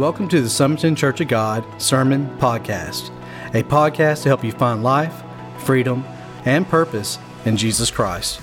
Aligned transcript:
Welcome 0.00 0.28
to 0.28 0.40
the 0.40 0.48
Summerton 0.48 0.96
Church 0.96 1.20
of 1.20 1.28
God 1.28 1.62
Sermon 1.76 2.26
Podcast, 2.38 3.10
a 3.54 3.62
podcast 3.62 4.22
to 4.22 4.30
help 4.30 4.42
you 4.42 4.50
find 4.50 4.82
life, 4.82 5.12
freedom, 5.58 6.06
and 6.46 6.66
purpose 6.66 7.18
in 7.44 7.58
Jesus 7.58 7.90
Christ. 7.90 8.40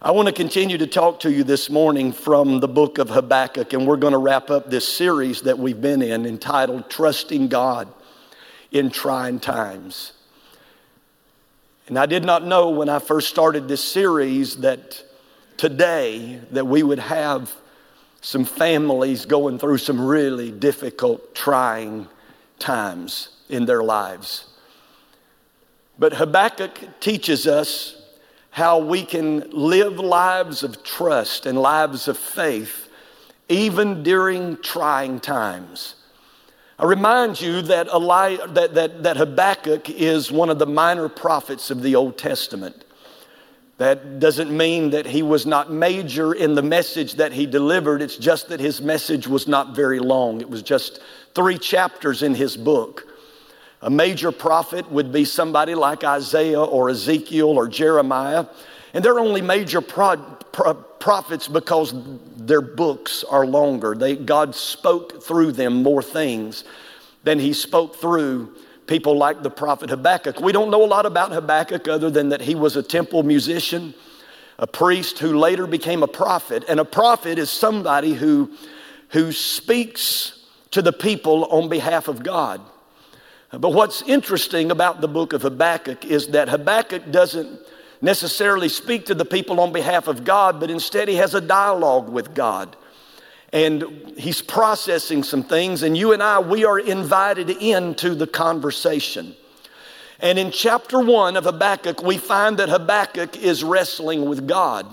I 0.00 0.12
want 0.12 0.28
to 0.28 0.32
continue 0.32 0.78
to 0.78 0.86
talk 0.86 1.18
to 1.20 1.32
you 1.32 1.42
this 1.42 1.68
morning 1.68 2.12
from 2.12 2.60
the 2.60 2.68
book 2.68 2.98
of 2.98 3.10
Habakkuk, 3.10 3.72
and 3.72 3.84
we're 3.84 3.96
going 3.96 4.12
to 4.12 4.18
wrap 4.18 4.48
up 4.48 4.70
this 4.70 4.86
series 4.86 5.42
that 5.42 5.58
we've 5.58 5.80
been 5.80 6.00
in 6.00 6.24
entitled 6.24 6.88
Trusting 6.88 7.48
God 7.48 7.92
in 8.70 8.90
Trying 8.90 9.40
Times. 9.40 10.12
And 11.88 11.98
I 11.98 12.06
did 12.06 12.24
not 12.24 12.46
know 12.46 12.70
when 12.70 12.88
I 12.88 13.00
first 13.00 13.28
started 13.28 13.66
this 13.66 13.82
series 13.82 14.58
that 14.58 15.02
today 15.56 16.40
that 16.52 16.68
we 16.68 16.84
would 16.84 17.00
have 17.00 17.52
some 18.24 18.46
families 18.46 19.26
going 19.26 19.58
through 19.58 19.76
some 19.76 20.00
really 20.00 20.50
difficult, 20.50 21.34
trying 21.34 22.08
times 22.58 23.28
in 23.50 23.66
their 23.66 23.82
lives. 23.82 24.46
But 25.98 26.14
Habakkuk 26.14 27.00
teaches 27.00 27.46
us 27.46 28.02
how 28.48 28.78
we 28.78 29.04
can 29.04 29.50
live 29.50 29.98
lives 29.98 30.62
of 30.62 30.82
trust 30.82 31.44
and 31.44 31.58
lives 31.58 32.08
of 32.08 32.16
faith 32.16 32.88
even 33.50 34.02
during 34.02 34.56
trying 34.56 35.20
times. 35.20 35.96
I 36.78 36.86
remind 36.86 37.42
you 37.42 37.60
that, 37.60 37.88
Eli- 37.88 38.38
that, 38.54 38.72
that, 38.72 39.02
that 39.02 39.18
Habakkuk 39.18 39.90
is 39.90 40.32
one 40.32 40.48
of 40.48 40.58
the 40.58 40.66
minor 40.66 41.10
prophets 41.10 41.70
of 41.70 41.82
the 41.82 41.94
Old 41.94 42.16
Testament. 42.16 42.86
That 43.78 44.20
doesn't 44.20 44.56
mean 44.56 44.90
that 44.90 45.06
he 45.06 45.22
was 45.22 45.46
not 45.46 45.72
major 45.72 46.32
in 46.32 46.54
the 46.54 46.62
message 46.62 47.14
that 47.14 47.32
he 47.32 47.44
delivered. 47.44 48.02
It's 48.02 48.16
just 48.16 48.48
that 48.48 48.60
his 48.60 48.80
message 48.80 49.26
was 49.26 49.48
not 49.48 49.74
very 49.74 49.98
long. 49.98 50.40
It 50.40 50.48
was 50.48 50.62
just 50.62 51.00
three 51.34 51.58
chapters 51.58 52.22
in 52.22 52.34
his 52.34 52.56
book. 52.56 53.08
A 53.82 53.90
major 53.90 54.30
prophet 54.30 54.90
would 54.90 55.12
be 55.12 55.24
somebody 55.24 55.74
like 55.74 56.04
Isaiah 56.04 56.62
or 56.62 56.88
Ezekiel 56.88 57.48
or 57.48 57.66
Jeremiah. 57.66 58.46
And 58.94 59.04
they're 59.04 59.18
only 59.18 59.42
major 59.42 59.80
pro- 59.80 60.16
pro- 60.52 60.74
prophets 60.74 61.48
because 61.48 61.92
their 62.36 62.60
books 62.60 63.24
are 63.24 63.44
longer. 63.44 63.96
They, 63.96 64.14
God 64.14 64.54
spoke 64.54 65.22
through 65.22 65.52
them 65.52 65.82
more 65.82 66.02
things 66.02 66.62
than 67.24 67.40
he 67.40 67.52
spoke 67.52 67.96
through 67.96 68.54
people 68.86 69.16
like 69.16 69.42
the 69.42 69.50
prophet 69.50 69.90
Habakkuk. 69.90 70.40
We 70.40 70.52
don't 70.52 70.70
know 70.70 70.84
a 70.84 70.86
lot 70.86 71.06
about 71.06 71.32
Habakkuk 71.32 71.88
other 71.88 72.10
than 72.10 72.30
that 72.30 72.42
he 72.42 72.54
was 72.54 72.76
a 72.76 72.82
temple 72.82 73.22
musician, 73.22 73.94
a 74.58 74.66
priest 74.66 75.18
who 75.18 75.38
later 75.38 75.66
became 75.66 76.02
a 76.02 76.08
prophet. 76.08 76.64
And 76.68 76.78
a 76.78 76.84
prophet 76.84 77.38
is 77.38 77.50
somebody 77.50 78.12
who, 78.12 78.50
who 79.10 79.32
speaks 79.32 80.44
to 80.72 80.82
the 80.82 80.92
people 80.92 81.44
on 81.46 81.68
behalf 81.68 82.08
of 82.08 82.22
God. 82.22 82.60
But 83.50 83.70
what's 83.70 84.02
interesting 84.02 84.70
about 84.70 85.00
the 85.00 85.08
book 85.08 85.32
of 85.32 85.42
Habakkuk 85.42 86.04
is 86.04 86.28
that 86.28 86.48
Habakkuk 86.48 87.10
doesn't 87.10 87.60
necessarily 88.02 88.68
speak 88.68 89.06
to 89.06 89.14
the 89.14 89.24
people 89.24 89.60
on 89.60 89.72
behalf 89.72 90.08
of 90.08 90.24
God, 90.24 90.60
but 90.60 90.70
instead 90.70 91.08
he 91.08 91.16
has 91.16 91.34
a 91.34 91.40
dialogue 91.40 92.08
with 92.08 92.34
God 92.34 92.76
and 93.52 94.12
he's 94.16 94.42
processing 94.42 95.22
some 95.22 95.42
things, 95.42 95.82
and 95.82 95.96
you 95.96 96.12
and 96.12 96.22
I, 96.22 96.40
we 96.40 96.64
are 96.64 96.78
invited 96.78 97.50
into 97.50 98.14
the 98.14 98.26
conversation. 98.26 99.36
And 100.20 100.38
in 100.38 100.50
chapter 100.50 101.00
one 101.00 101.36
of 101.36 101.44
Habakkuk, 101.44 102.02
we 102.02 102.18
find 102.18 102.58
that 102.58 102.68
Habakkuk 102.68 103.36
is 103.36 103.62
wrestling 103.62 104.28
with 104.28 104.48
God. 104.48 104.86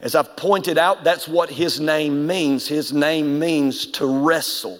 As 0.00 0.14
I've 0.14 0.36
pointed 0.36 0.78
out, 0.78 1.02
that's 1.02 1.26
what 1.26 1.50
his 1.50 1.80
name 1.80 2.26
means. 2.26 2.68
His 2.68 2.92
name 2.92 3.38
means 3.38 3.86
to 3.92 4.06
wrestle 4.06 4.78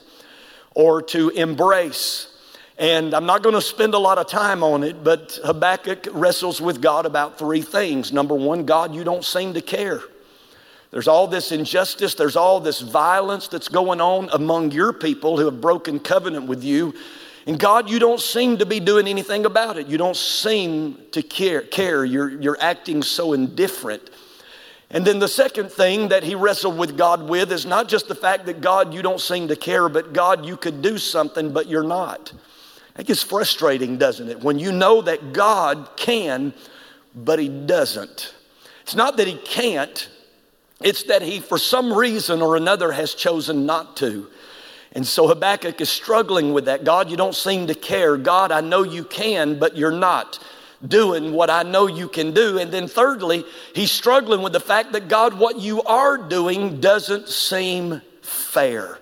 or 0.75 1.03
to 1.03 1.31
embrace. 1.31 2.37
And 2.79 3.13
I'm 3.15 3.27
not 3.27 3.43
going 3.43 3.57
to 3.57 3.61
spend 3.61 3.95
a 3.95 3.99
lot 3.99 4.19
of 4.19 4.29
time 4.29 4.63
on 4.63 4.85
it, 4.85 5.03
but 5.03 5.41
Habakkuk 5.45 6.07
wrestles 6.13 6.61
with 6.61 6.81
God 6.81 7.07
about 7.07 7.37
three 7.37 7.63
things. 7.63 8.13
Number 8.13 8.37
one, 8.37 8.65
God, 8.65 8.95
you 8.95 9.03
don't 9.03 9.25
seem 9.25 9.55
to 9.55 9.61
care. 9.61 10.03
There's 10.91 11.09
all 11.09 11.27
this 11.27 11.53
injustice, 11.53 12.15
there's 12.15 12.37
all 12.37 12.61
this 12.61 12.81
violence 12.81 13.49
that's 13.49 13.69
going 13.69 14.01
on 14.01 14.31
among 14.33 14.73
your 14.73 14.93
people 14.93 15.37
who 15.37 15.45
have 15.45 15.61
broken 15.61 16.01
covenant 16.01 16.47
with 16.47 16.65
you. 16.65 16.95
And 17.47 17.59
God, 17.59 17.89
you 17.89 17.99
don't 17.99 18.21
seem 18.21 18.59
to 18.59 18.67
be 18.67 18.81
doing 18.81 19.07
anything 19.07 19.47
about 19.47 19.79
it. 19.79 19.87
You 19.87 19.99
don't 19.99 20.17
seem 20.17 20.99
to 21.13 21.23
care. 21.23 21.63
care. 21.63 22.05
You're, 22.05 22.29
you're 22.29 22.59
acting 22.61 23.03
so 23.03 23.33
indifferent. 23.33 24.11
And 24.91 25.07
then 25.07 25.19
the 25.19 25.29
second 25.29 25.71
thing 25.71 26.09
that 26.09 26.23
he 26.23 26.35
wrestled 26.35 26.79
with 26.79 26.97
God 26.97 27.29
with 27.29 27.53
is 27.53 27.67
not 27.67 27.89
just 27.89 28.09
the 28.09 28.15
fact 28.15 28.47
that 28.47 28.61
God, 28.61 28.95
you 28.95 29.03
don't 29.03 29.21
seem 29.21 29.49
to 29.49 29.57
care, 29.57 29.89
but 29.89 30.15
God, 30.15 30.47
you 30.47 30.57
could 30.57 30.81
do 30.81 30.97
something, 30.97 31.53
but 31.53 31.69
you're 31.69 31.83
not. 31.83 32.33
That 32.95 33.07
gets 33.07 33.23
frustrating, 33.23 33.99
doesn't 33.99 34.29
it? 34.29 34.41
When 34.41 34.59
you 34.59 34.73
know 34.73 35.03
that 35.03 35.33
God 35.33 35.91
can, 35.97 36.55
but 37.15 37.39
he 37.39 37.49
doesn't. 37.49 38.35
It's 38.83 38.95
not 38.95 39.19
that 39.19 39.27
he 39.27 39.37
can't, 39.37 40.09
it's 40.81 41.05
that 41.05 41.23
he, 41.23 41.41
for 41.41 41.59
some 41.59 41.93
reason 41.93 42.41
or 42.41 42.57
another, 42.57 42.93
has 42.93 43.15
chosen 43.15 43.67
not 43.67 43.97
to. 43.99 44.29
And 44.93 45.07
so 45.07 45.29
Habakkuk 45.29 45.81
is 45.81 45.89
struggling 45.89 46.53
with 46.53 46.67
that. 46.67 46.85
God, 46.85 47.11
you 47.11 47.17
don't 47.17 47.35
seem 47.35 47.67
to 47.67 47.75
care. 47.75 48.17
God, 48.17 48.53
I 48.53 48.61
know 48.61 48.85
you 48.85 49.05
can, 49.05 49.59
but 49.59 49.77
you're 49.77 49.91
not 49.91 50.39
doing 50.87 51.33
what 51.33 51.51
I 51.51 51.65
know 51.65 51.87
you 51.87 52.09
can 52.09 52.33
do. 52.33 52.59
And 52.59 52.73
then, 52.73 52.87
thirdly, 52.87 53.45
he's 53.75 53.91
struggling 53.91 54.43
with 54.43 54.53
the 54.53 54.61
fact 54.61 54.93
that 54.93 55.09
God, 55.09 55.39
what 55.39 55.59
you 55.59 55.83
are 55.83 56.17
doing 56.17 56.81
doesn't 56.81 57.29
seem 57.29 58.01
fair. 58.23 58.99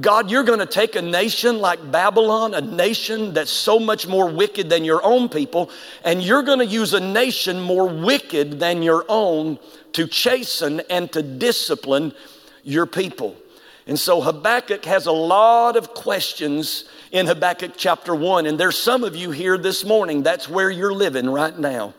God, 0.00 0.30
you're 0.30 0.44
going 0.44 0.60
to 0.60 0.66
take 0.66 0.96
a 0.96 1.02
nation 1.02 1.58
like 1.58 1.92
Babylon, 1.92 2.54
a 2.54 2.60
nation 2.62 3.34
that's 3.34 3.50
so 3.50 3.78
much 3.78 4.06
more 4.06 4.30
wicked 4.30 4.70
than 4.70 4.82
your 4.82 5.04
own 5.04 5.28
people, 5.28 5.70
and 6.04 6.22
you're 6.22 6.42
going 6.42 6.60
to 6.60 6.66
use 6.66 6.94
a 6.94 7.00
nation 7.00 7.60
more 7.60 7.86
wicked 7.86 8.58
than 8.58 8.82
your 8.82 9.04
own 9.10 9.58
to 9.92 10.06
chasten 10.06 10.80
and 10.88 11.12
to 11.12 11.22
discipline 11.22 12.14
your 12.62 12.86
people. 12.86 13.36
And 13.86 14.00
so 14.00 14.22
Habakkuk 14.22 14.86
has 14.86 15.04
a 15.04 15.12
lot 15.12 15.76
of 15.76 15.90
questions 15.90 16.88
in 17.12 17.26
Habakkuk 17.26 17.72
chapter 17.76 18.14
1. 18.14 18.46
And 18.46 18.58
there's 18.58 18.78
some 18.78 19.04
of 19.04 19.14
you 19.14 19.30
here 19.32 19.58
this 19.58 19.84
morning, 19.84 20.22
that's 20.22 20.48
where 20.48 20.70
you're 20.70 20.94
living 20.94 21.28
right 21.28 21.56
now. 21.58 21.92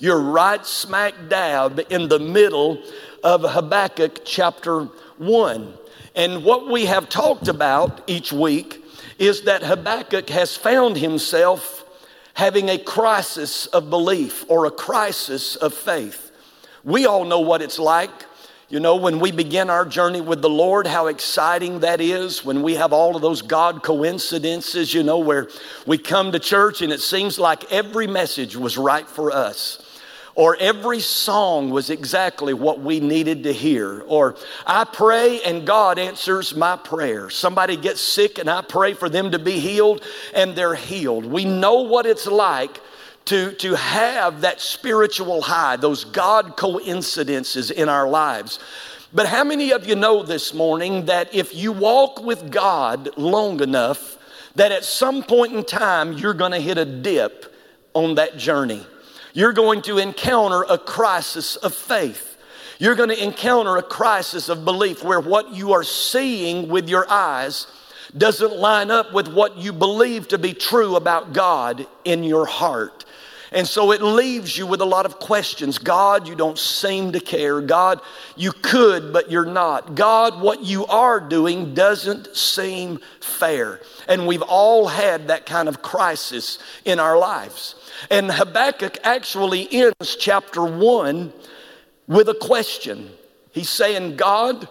You're 0.00 0.20
right 0.20 0.66
smack 0.66 1.14
dab 1.28 1.80
in 1.88 2.08
the 2.08 2.18
middle 2.18 2.82
of 3.22 3.42
Habakkuk 3.42 4.22
chapter 4.24 4.88
1. 5.18 5.74
And 6.18 6.42
what 6.42 6.66
we 6.68 6.86
have 6.86 7.08
talked 7.08 7.46
about 7.46 8.02
each 8.08 8.32
week 8.32 8.84
is 9.20 9.42
that 9.42 9.62
Habakkuk 9.62 10.28
has 10.30 10.56
found 10.56 10.96
himself 10.96 11.84
having 12.34 12.68
a 12.68 12.76
crisis 12.76 13.66
of 13.66 13.88
belief 13.88 14.44
or 14.48 14.66
a 14.66 14.70
crisis 14.72 15.54
of 15.54 15.72
faith. 15.72 16.32
We 16.82 17.06
all 17.06 17.24
know 17.24 17.38
what 17.38 17.62
it's 17.62 17.78
like. 17.78 18.10
You 18.68 18.80
know, 18.80 18.96
when 18.96 19.20
we 19.20 19.30
begin 19.30 19.70
our 19.70 19.84
journey 19.84 20.20
with 20.20 20.42
the 20.42 20.50
Lord, 20.50 20.88
how 20.88 21.06
exciting 21.06 21.80
that 21.80 22.00
is 22.00 22.44
when 22.44 22.62
we 22.62 22.74
have 22.74 22.92
all 22.92 23.14
of 23.14 23.22
those 23.22 23.40
God 23.40 23.84
coincidences, 23.84 24.92
you 24.92 25.04
know, 25.04 25.20
where 25.20 25.48
we 25.86 25.98
come 25.98 26.32
to 26.32 26.40
church 26.40 26.82
and 26.82 26.92
it 26.92 27.00
seems 27.00 27.38
like 27.38 27.70
every 27.72 28.08
message 28.08 28.56
was 28.56 28.76
right 28.76 29.06
for 29.06 29.30
us. 29.30 29.87
Or 30.38 30.56
every 30.60 31.00
song 31.00 31.70
was 31.70 31.90
exactly 31.90 32.54
what 32.54 32.78
we 32.78 33.00
needed 33.00 33.42
to 33.42 33.52
hear. 33.52 34.04
Or 34.06 34.36
I 34.64 34.84
pray 34.84 35.40
and 35.42 35.66
God 35.66 35.98
answers 35.98 36.54
my 36.54 36.76
prayer. 36.76 37.28
Somebody 37.28 37.76
gets 37.76 38.00
sick 38.00 38.38
and 38.38 38.48
I 38.48 38.62
pray 38.62 38.94
for 38.94 39.08
them 39.08 39.32
to 39.32 39.40
be 39.40 39.58
healed 39.58 40.00
and 40.32 40.54
they're 40.54 40.76
healed. 40.76 41.26
We 41.26 41.44
know 41.44 41.80
what 41.80 42.06
it's 42.06 42.28
like 42.28 42.80
to, 43.24 43.50
to 43.54 43.74
have 43.74 44.42
that 44.42 44.60
spiritual 44.60 45.42
high, 45.42 45.74
those 45.74 46.04
God 46.04 46.56
coincidences 46.56 47.72
in 47.72 47.88
our 47.88 48.08
lives. 48.08 48.60
But 49.12 49.26
how 49.26 49.42
many 49.42 49.72
of 49.72 49.88
you 49.88 49.96
know 49.96 50.22
this 50.22 50.54
morning 50.54 51.06
that 51.06 51.34
if 51.34 51.52
you 51.52 51.72
walk 51.72 52.22
with 52.22 52.52
God 52.52 53.10
long 53.16 53.60
enough, 53.60 54.16
that 54.54 54.70
at 54.70 54.84
some 54.84 55.24
point 55.24 55.54
in 55.54 55.64
time 55.64 56.12
you're 56.12 56.32
going 56.32 56.52
to 56.52 56.60
hit 56.60 56.78
a 56.78 56.84
dip 56.84 57.52
on 57.92 58.14
that 58.14 58.38
journey? 58.38 58.86
You're 59.32 59.52
going 59.52 59.82
to 59.82 59.98
encounter 59.98 60.64
a 60.68 60.78
crisis 60.78 61.56
of 61.56 61.74
faith. 61.74 62.36
You're 62.78 62.94
going 62.94 63.08
to 63.08 63.22
encounter 63.22 63.76
a 63.76 63.82
crisis 63.82 64.48
of 64.48 64.64
belief 64.64 65.02
where 65.02 65.20
what 65.20 65.52
you 65.52 65.72
are 65.72 65.82
seeing 65.82 66.68
with 66.68 66.88
your 66.88 67.10
eyes 67.10 67.66
doesn't 68.16 68.56
line 68.56 68.90
up 68.90 69.12
with 69.12 69.28
what 69.28 69.58
you 69.58 69.72
believe 69.72 70.28
to 70.28 70.38
be 70.38 70.54
true 70.54 70.96
about 70.96 71.32
God 71.32 71.86
in 72.04 72.24
your 72.24 72.46
heart. 72.46 73.04
And 73.52 73.66
so 73.66 73.92
it 73.92 74.02
leaves 74.02 74.56
you 74.58 74.66
with 74.66 74.80
a 74.80 74.86
lot 74.86 75.06
of 75.06 75.18
questions. 75.18 75.78
God, 75.78 76.28
you 76.28 76.34
don't 76.34 76.58
seem 76.58 77.12
to 77.12 77.20
care. 77.20 77.60
God, 77.60 78.00
you 78.36 78.52
could, 78.52 79.12
but 79.12 79.30
you're 79.30 79.46
not. 79.46 79.94
God, 79.94 80.40
what 80.40 80.62
you 80.62 80.86
are 80.86 81.20
doing 81.20 81.74
doesn't 81.74 82.36
seem 82.36 83.00
fair. 83.20 83.80
And 84.06 84.26
we've 84.26 84.42
all 84.42 84.86
had 84.86 85.28
that 85.28 85.46
kind 85.46 85.68
of 85.68 85.82
crisis 85.82 86.58
in 86.84 87.00
our 87.00 87.18
lives. 87.18 87.74
And 88.10 88.30
Habakkuk 88.30 88.98
actually 89.02 89.66
ends 89.72 90.16
chapter 90.16 90.64
one 90.64 91.32
with 92.06 92.28
a 92.28 92.34
question. 92.34 93.10
He's 93.52 93.70
saying, 93.70 94.16
God, 94.16 94.68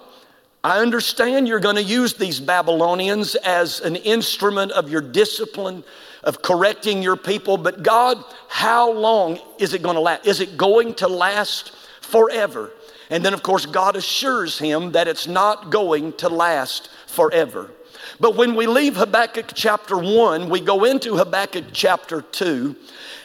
I 0.63 0.79
understand 0.79 1.47
you're 1.47 1.59
going 1.59 1.75
to 1.75 1.83
use 1.83 2.15
these 2.15 2.39
Babylonians 2.39 3.35
as 3.35 3.79
an 3.79 3.95
instrument 3.95 4.71
of 4.71 4.89
your 4.89 5.01
discipline, 5.01 5.83
of 6.23 6.41
correcting 6.41 7.01
your 7.03 7.15
people, 7.15 7.57
but 7.57 7.83
God, 7.83 8.23
how 8.47 8.91
long 8.91 9.39
is 9.59 9.73
it 9.73 9.81
going 9.81 9.95
to 9.95 10.01
last? 10.01 10.25
Is 10.25 10.39
it 10.39 10.57
going 10.57 10.95
to 10.95 11.07
last 11.07 11.71
forever? 12.01 12.71
And 13.09 13.23
then, 13.23 13.33
of 13.33 13.43
course, 13.43 13.65
God 13.65 13.95
assures 13.95 14.59
him 14.59 14.91
that 14.91 15.07
it's 15.07 15.27
not 15.27 15.69
going 15.69 16.13
to 16.13 16.29
last 16.29 16.89
forever. 17.07 17.71
But 18.19 18.35
when 18.35 18.55
we 18.55 18.67
leave 18.67 18.95
Habakkuk 18.95 19.51
chapter 19.53 19.97
1, 19.97 20.49
we 20.49 20.59
go 20.59 20.83
into 20.83 21.17
Habakkuk 21.17 21.65
chapter 21.71 22.21
2, 22.21 22.75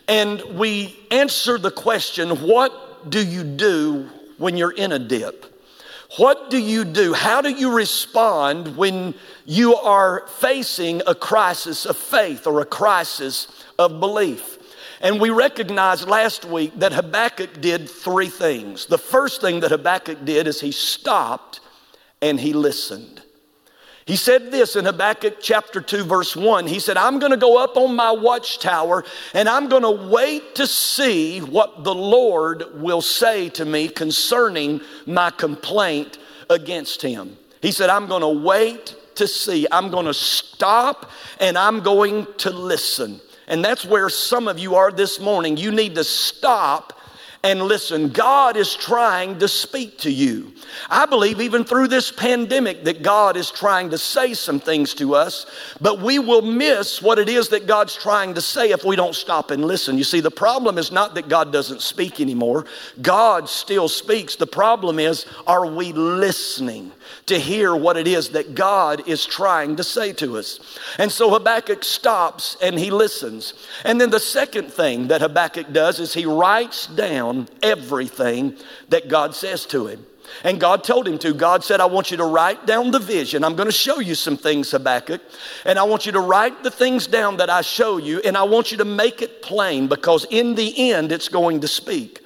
and 0.09 0.43
we 0.59 0.99
answer 1.11 1.59
the 1.59 1.71
question 1.71 2.31
what 2.47 3.11
do 3.11 3.25
you 3.25 3.43
do 3.43 4.09
when 4.39 4.57
you're 4.57 4.73
in 4.73 4.93
a 4.93 4.99
dip? 4.99 5.52
What 6.19 6.51
do 6.51 6.59
you 6.59 6.85
do? 6.85 7.15
How 7.15 7.41
do 7.41 7.49
you 7.49 7.73
respond 7.73 8.77
when 8.77 9.15
you 9.47 9.77
are 9.77 10.27
facing 10.27 11.01
a 11.07 11.15
crisis 11.15 11.87
of 11.87 11.97
faith 11.97 12.47
or 12.47 12.61
a 12.61 12.67
crisis 12.67 13.49
of 13.79 13.99
belief? 13.99 14.59
And 15.01 15.21
we 15.21 15.31
recognized 15.31 16.07
last 16.07 16.45
week 16.45 16.79
that 16.79 16.93
Habakkuk 16.93 17.61
did 17.61 17.89
three 17.89 18.29
things. 18.29 18.87
The 18.87 18.99
first 18.99 19.41
thing 19.41 19.61
that 19.61 19.71
Habakkuk 19.71 20.25
did 20.25 20.47
is 20.47 20.61
he 20.61 20.71
stopped 20.71 21.61
and 22.21 22.39
he 22.39 22.53
listened. 22.53 23.23
He 24.05 24.17
said 24.17 24.51
this 24.51 24.75
in 24.75 24.85
Habakkuk 24.85 25.37
chapter 25.41 25.81
2, 25.81 26.05
verse 26.05 26.35
1. 26.35 26.67
He 26.67 26.81
said, 26.81 26.97
I'm 26.97 27.21
going 27.21 27.31
to 27.31 27.37
go 27.37 27.63
up 27.63 27.77
on 27.77 27.95
my 27.95 28.11
watchtower 28.11 29.05
and 29.33 29.49
I'm 29.49 29.69
going 29.69 29.83
to 29.83 30.09
wait 30.09 30.57
to 30.57 30.67
see 30.67 31.39
what 31.39 31.85
the 31.85 31.95
Lord 31.95 32.81
will 32.81 33.01
say 33.03 33.49
to 33.51 33.65
me 33.65 33.89
concerning 33.89 34.81
my 35.07 35.31
complaint 35.31 36.19
against 36.51 37.01
him. 37.01 37.37
He 37.61 37.71
said, 37.71 37.91
I'm 37.91 38.09
going 38.09 38.23
to 38.23 38.45
wait 38.45 38.97
to 39.15 39.29
see. 39.29 39.69
I'm 39.71 39.91
going 39.91 40.07
to 40.07 40.15
stop 40.15 41.11
and 41.39 41.57
I'm 41.57 41.81
going 41.81 42.27
to 42.39 42.51
listen. 42.51 43.21
And 43.47 43.65
that's 43.65 43.85
where 43.85 44.09
some 44.09 44.49
of 44.49 44.59
you 44.59 44.75
are 44.75 44.91
this 44.91 45.21
morning. 45.21 45.57
You 45.57 45.71
need 45.71 45.95
to 45.95 46.05
stop 46.05 46.99
and 47.45 47.61
listen, 47.63 48.11
God 48.11 48.57
is 48.57 48.75
trying 48.75 49.41
to 49.41 49.49
speak 49.49 49.99
to 49.99 50.11
you. 50.13 50.53
I 50.89 51.07
believe 51.07 51.41
even 51.41 51.65
through 51.65 51.89
this 51.89 52.13
pandemic 52.13 52.85
that 52.85 53.03
God 53.03 53.37
is 53.37 53.51
trying 53.51 53.91
to 53.91 53.99
say 53.99 54.35
some 54.35 54.61
things 54.61 54.95
to 54.95 55.17
us, 55.17 55.47
but 55.81 56.01
we 56.01 56.21
will 56.21 56.43
miss 56.43 57.03
what 57.03 57.19
it 57.19 57.29
is 57.29 57.49
that 57.49 57.67
God's 57.67 57.97
trying 57.97 58.35
to 58.35 58.41
say 58.41 58.71
if 58.71 58.85
we 58.85 58.95
don't 58.95 59.17
stop 59.17 59.51
and 59.51 59.65
listen. 59.65 59.99
You 59.99 60.05
see, 60.05 60.21
the 60.21 60.31
problem 60.31 60.79
is 60.79 60.93
not 60.93 61.17
that 61.17 61.29
God 61.29 61.53
doesn't 61.53 61.83
speak 61.83 62.21
anymore, 62.21 62.65
God 63.01 63.49
still 63.49 63.89
speaks. 63.89 64.37
The 64.37 64.47
problem 64.47 65.01
is, 65.01 65.27
are 65.45 65.67
we 65.67 65.93
listening? 65.93 66.93
To 67.27 67.39
hear 67.39 67.75
what 67.75 67.97
it 67.97 68.07
is 68.07 68.31
that 68.31 68.55
God 68.55 69.07
is 69.09 69.25
trying 69.25 69.77
to 69.77 69.85
say 69.85 70.13
to 70.15 70.39
us. 70.39 70.79
And 70.99 71.11
so 71.11 71.31
Habakkuk 71.31 71.85
stops 71.85 72.57
and 72.63 72.79
he 72.79 72.91
listens. 72.91 73.55
And 73.85 74.01
then 74.01 74.11
the 74.11 74.21
second 74.21 74.73
thing 74.73 75.09
that 75.09 75.21
Habakkuk 75.21 75.73
does 75.73 76.01
is 76.01 76.15
he 76.15 76.27
writes 76.27 76.87
down 76.87 77.49
everything 77.63 78.57
that 78.89 79.09
God 79.09 79.35
says 79.35 79.67
to 79.67 79.87
him. 79.87 80.07
And 80.45 80.61
God 80.61 80.83
told 80.83 81.07
him 81.07 81.19
to. 81.19 81.35
God 81.35 81.63
said, 81.63 81.81
I 81.81 81.85
want 81.85 82.11
you 82.11 82.17
to 82.17 82.25
write 82.25 82.67
down 82.67 82.91
the 82.91 82.99
vision. 82.99 83.45
I'm 83.45 83.55
going 83.55 83.69
to 83.69 83.73
show 83.73 84.01
you 84.01 84.15
some 84.15 84.37
things, 84.37 84.71
Habakkuk. 84.71 85.21
And 85.65 85.79
I 85.79 85.83
want 85.83 86.07
you 86.07 86.13
to 86.13 86.21
write 86.21 86.63
the 86.63 86.71
things 86.71 87.07
down 87.07 87.37
that 87.37 87.51
I 87.51 87.61
show 87.61 87.99
you. 87.99 88.21
And 88.21 88.37
I 88.37 88.43
want 88.43 88.71
you 88.73 88.79
to 88.79 88.85
make 88.85 89.23
it 89.23 89.43
plain 89.43 89.89
because 89.89 90.25
in 90.31 90.55
the 90.55 90.91
end, 90.93 91.13
it's 91.13 91.29
going 91.29 91.61
to 91.61 91.69
speak. 91.69 92.21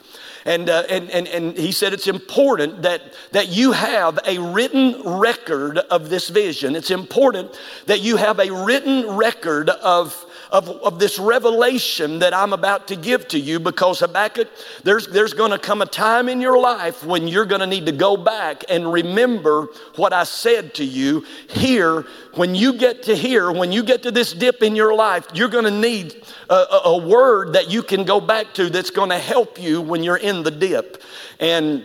And, 0.46 0.70
uh, 0.70 0.84
and, 0.88 1.10
and, 1.10 1.26
and 1.26 1.58
he 1.58 1.72
said 1.72 1.92
it's 1.92 2.06
important 2.06 2.82
that, 2.82 3.02
that 3.32 3.48
you 3.48 3.72
have 3.72 4.20
a 4.24 4.38
written 4.38 5.02
record 5.02 5.78
of 5.78 6.08
this 6.08 6.28
vision. 6.28 6.76
It's 6.76 6.92
important 6.92 7.58
that 7.86 8.00
you 8.00 8.16
have 8.16 8.38
a 8.38 8.50
written 8.52 9.16
record 9.16 9.68
of, 9.70 10.24
of, 10.50 10.68
of 10.68 10.98
this 10.98 11.18
revelation 11.18 12.20
that 12.20 12.34
I'm 12.34 12.52
about 12.52 12.88
to 12.88 12.96
give 12.96 13.28
to 13.28 13.38
you 13.38 13.58
because 13.60 14.00
Habakkuk, 14.00 14.48
there's, 14.84 15.06
there's 15.08 15.34
going 15.34 15.50
to 15.50 15.58
come 15.58 15.82
a 15.82 15.86
time 15.86 16.28
in 16.28 16.40
your 16.40 16.58
life 16.58 17.04
when 17.04 17.28
you're 17.28 17.46
going 17.46 17.60
to 17.60 17.66
need 17.66 17.86
to 17.86 17.92
go 17.92 18.16
back 18.16 18.64
and 18.68 18.92
remember 18.92 19.68
what 19.96 20.12
I 20.12 20.24
said 20.24 20.74
to 20.74 20.84
you 20.84 21.24
here. 21.48 22.06
When 22.34 22.54
you 22.54 22.74
get 22.74 23.04
to 23.04 23.16
here, 23.16 23.50
when 23.50 23.72
you 23.72 23.82
get 23.82 24.02
to 24.04 24.10
this 24.10 24.32
dip 24.32 24.62
in 24.62 24.76
your 24.76 24.94
life, 24.94 25.26
you're 25.34 25.48
going 25.48 25.64
to 25.64 25.70
need 25.70 26.22
a, 26.48 26.54
a, 26.54 26.80
a 26.86 26.96
word 26.98 27.54
that 27.54 27.70
you 27.70 27.82
can 27.82 28.04
go 28.04 28.20
back 28.20 28.54
to 28.54 28.70
that's 28.70 28.90
going 28.90 29.10
to 29.10 29.18
help 29.18 29.60
you 29.60 29.80
when 29.80 30.02
you're 30.02 30.16
in 30.16 30.42
the 30.42 30.50
dip. 30.50 31.02
And 31.40 31.84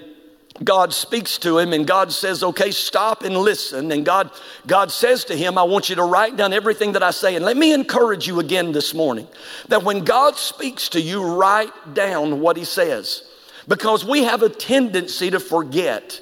God 0.64 0.94
speaks 0.94 1.38
to 1.40 1.58
him 1.58 1.74
and 1.74 1.88
God 1.88 2.12
says, 2.12 2.44
okay, 2.44 2.72
stop 2.72 3.24
and 3.24 3.36
listen. 3.36 3.92
And 3.92 4.06
God, 4.06 4.30
God 4.68 4.92
says 4.92 5.26
to 5.26 5.36
him, 5.36 5.58
I 5.58 5.64
want 5.64 5.90
you 5.90 5.96
to 5.96 6.04
write 6.04 6.38
down 6.38 6.54
everything 6.54 6.92
that 6.92 7.04
I 7.04 7.12
say. 7.12 7.36
And 7.36 7.44
let 7.46 7.58
me 7.58 7.74
encourage 7.74 8.28
you 8.28 8.40
again 8.40 8.72
this 8.72 8.94
morning 8.94 9.28
that 9.70 9.84
when 9.84 10.04
God 10.04 10.36
speaks 10.36 10.90
to 10.90 11.02
you, 11.02 11.24
write 11.24 11.94
down 11.94 12.42
what 12.42 12.58
he 12.58 12.66
says. 12.66 13.24
Because 13.68 14.06
we 14.06 14.24
have 14.24 14.44
a 14.44 14.50
tendency 14.50 15.32
to 15.32 15.40
forget. 15.40 16.22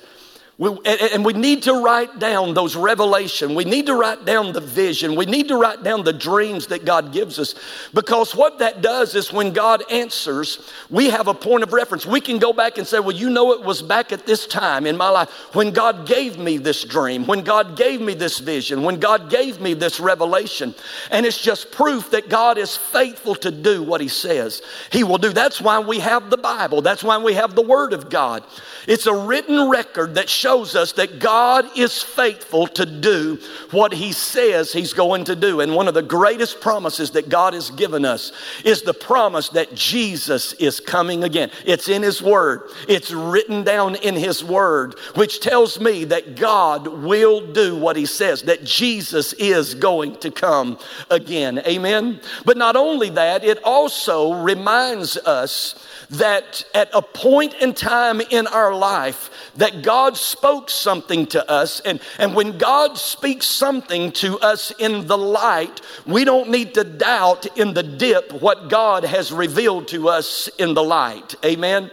We, 0.59 0.77
and 1.13 1.23
we 1.23 1.31
need 1.31 1.63
to 1.63 1.73
write 1.81 2.19
down 2.19 2.53
those 2.53 2.75
revelation. 2.75 3.55
We 3.55 3.63
need 3.63 3.85
to 3.85 3.95
write 3.95 4.25
down 4.25 4.51
the 4.51 4.59
vision. 4.59 5.15
We 5.15 5.25
need 5.25 5.47
to 5.47 5.55
write 5.55 5.83
down 5.83 6.03
the 6.03 6.11
dreams 6.11 6.67
that 6.67 6.83
God 6.83 7.13
gives 7.13 7.39
us. 7.39 7.55
Because 7.93 8.35
what 8.35 8.59
that 8.59 8.81
does 8.81 9.15
is 9.15 9.31
when 9.31 9.53
God 9.53 9.89
answers, 9.89 10.69
we 10.89 11.11
have 11.11 11.29
a 11.29 11.33
point 11.33 11.63
of 11.63 11.71
reference. 11.71 12.05
We 12.05 12.19
can 12.19 12.39
go 12.39 12.51
back 12.51 12.77
and 12.77 12.85
say, 12.85 12.99
well, 12.99 13.15
you 13.15 13.29
know, 13.29 13.53
it 13.53 13.63
was 13.63 13.81
back 13.81 14.11
at 14.11 14.25
this 14.25 14.45
time 14.47 14.85
in 14.85 14.97
my 14.97 15.07
life 15.07 15.29
when 15.53 15.71
God 15.71 16.05
gave 16.05 16.37
me 16.37 16.57
this 16.57 16.83
dream, 16.83 17.25
when 17.25 17.45
God 17.45 17.77
gave 17.77 18.01
me 18.01 18.13
this 18.13 18.39
vision, 18.39 18.83
when 18.83 18.99
God 18.99 19.29
gave 19.29 19.61
me 19.61 19.73
this 19.73 19.97
revelation. 20.01 20.75
And 21.09 21.25
it's 21.25 21.39
just 21.41 21.71
proof 21.71 22.11
that 22.11 22.27
God 22.27 22.57
is 22.57 22.75
faithful 22.75 23.35
to 23.35 23.49
do 23.49 23.81
what 23.81 24.01
He 24.01 24.09
says 24.09 24.61
He 24.91 25.05
will 25.05 25.19
do. 25.19 25.31
That's 25.31 25.61
why 25.61 25.79
we 25.79 25.99
have 25.99 26.29
the 26.29 26.37
Bible. 26.37 26.81
That's 26.81 27.01
why 27.01 27.17
we 27.17 27.35
have 27.35 27.55
the 27.55 27.61
Word 27.61 27.93
of 27.93 28.09
God. 28.09 28.43
It's 28.87 29.05
a 29.05 29.15
written 29.15 29.69
record 29.69 30.15
that 30.15 30.27
shows 30.27 30.48
us 30.49 30.93
that 30.93 31.19
God 31.19 31.65
is 31.77 32.01
faithful 32.01 32.67
to 32.67 32.85
do 32.85 33.39
what 33.71 33.93
He 33.93 34.11
says 34.11 34.73
He's 34.73 34.93
going 34.93 35.25
to 35.25 35.35
do. 35.35 35.61
And 35.61 35.75
one 35.75 35.87
of 35.87 35.93
the 35.93 36.01
greatest 36.01 36.59
promises 36.59 37.11
that 37.11 37.29
God 37.29 37.53
has 37.53 37.69
given 37.71 38.03
us 38.05 38.31
is 38.65 38.81
the 38.81 38.93
promise 38.93 39.49
that 39.49 39.75
Jesus 39.75 40.53
is 40.53 40.79
coming 40.79 41.23
again. 41.23 41.51
It's 41.65 41.87
in 41.87 42.01
His 42.01 42.21
Word, 42.21 42.63
it's 42.87 43.11
written 43.11 43.63
down 43.63 43.95
in 43.95 44.15
His 44.15 44.43
Word, 44.43 44.95
which 45.15 45.39
tells 45.39 45.79
me 45.79 46.03
that 46.05 46.35
God 46.35 46.87
will 46.87 47.51
do 47.51 47.75
what 47.75 47.95
He 47.95 48.05
says, 48.05 48.43
that 48.43 48.63
Jesus 48.63 49.33
is 49.33 49.75
going 49.75 50.17
to 50.17 50.31
come 50.31 50.79
again. 51.09 51.59
Amen? 51.59 52.19
But 52.45 52.57
not 52.57 52.75
only 52.75 53.09
that, 53.11 53.43
it 53.43 53.63
also 53.63 54.33
reminds 54.33 55.17
us 55.17 55.85
that 56.09 56.65
at 56.73 56.89
a 56.93 57.01
point 57.01 57.53
in 57.55 57.73
time 57.73 58.19
in 58.19 58.47
our 58.47 58.73
life 58.73 59.29
that 59.57 59.83
God 59.83 60.17
spoke 60.39 60.69
something 60.69 61.25
to 61.25 61.51
us 61.51 61.81
and, 61.81 61.99
and 62.17 62.33
when 62.33 62.57
God 62.57 62.97
speaks 62.97 63.45
something 63.45 64.13
to 64.13 64.39
us 64.39 64.71
in 64.79 65.05
the 65.05 65.17
light 65.17 65.81
we 66.05 66.23
don't 66.23 66.49
need 66.49 66.73
to 66.75 66.85
doubt 66.85 67.45
in 67.57 67.73
the 67.73 67.83
dip 67.83 68.31
what 68.31 68.69
God 68.69 69.03
has 69.03 69.33
revealed 69.33 69.89
to 69.89 70.07
us 70.07 70.47
in 70.57 70.75
the 70.75 70.83
light. 70.83 71.35
Amen 71.43 71.91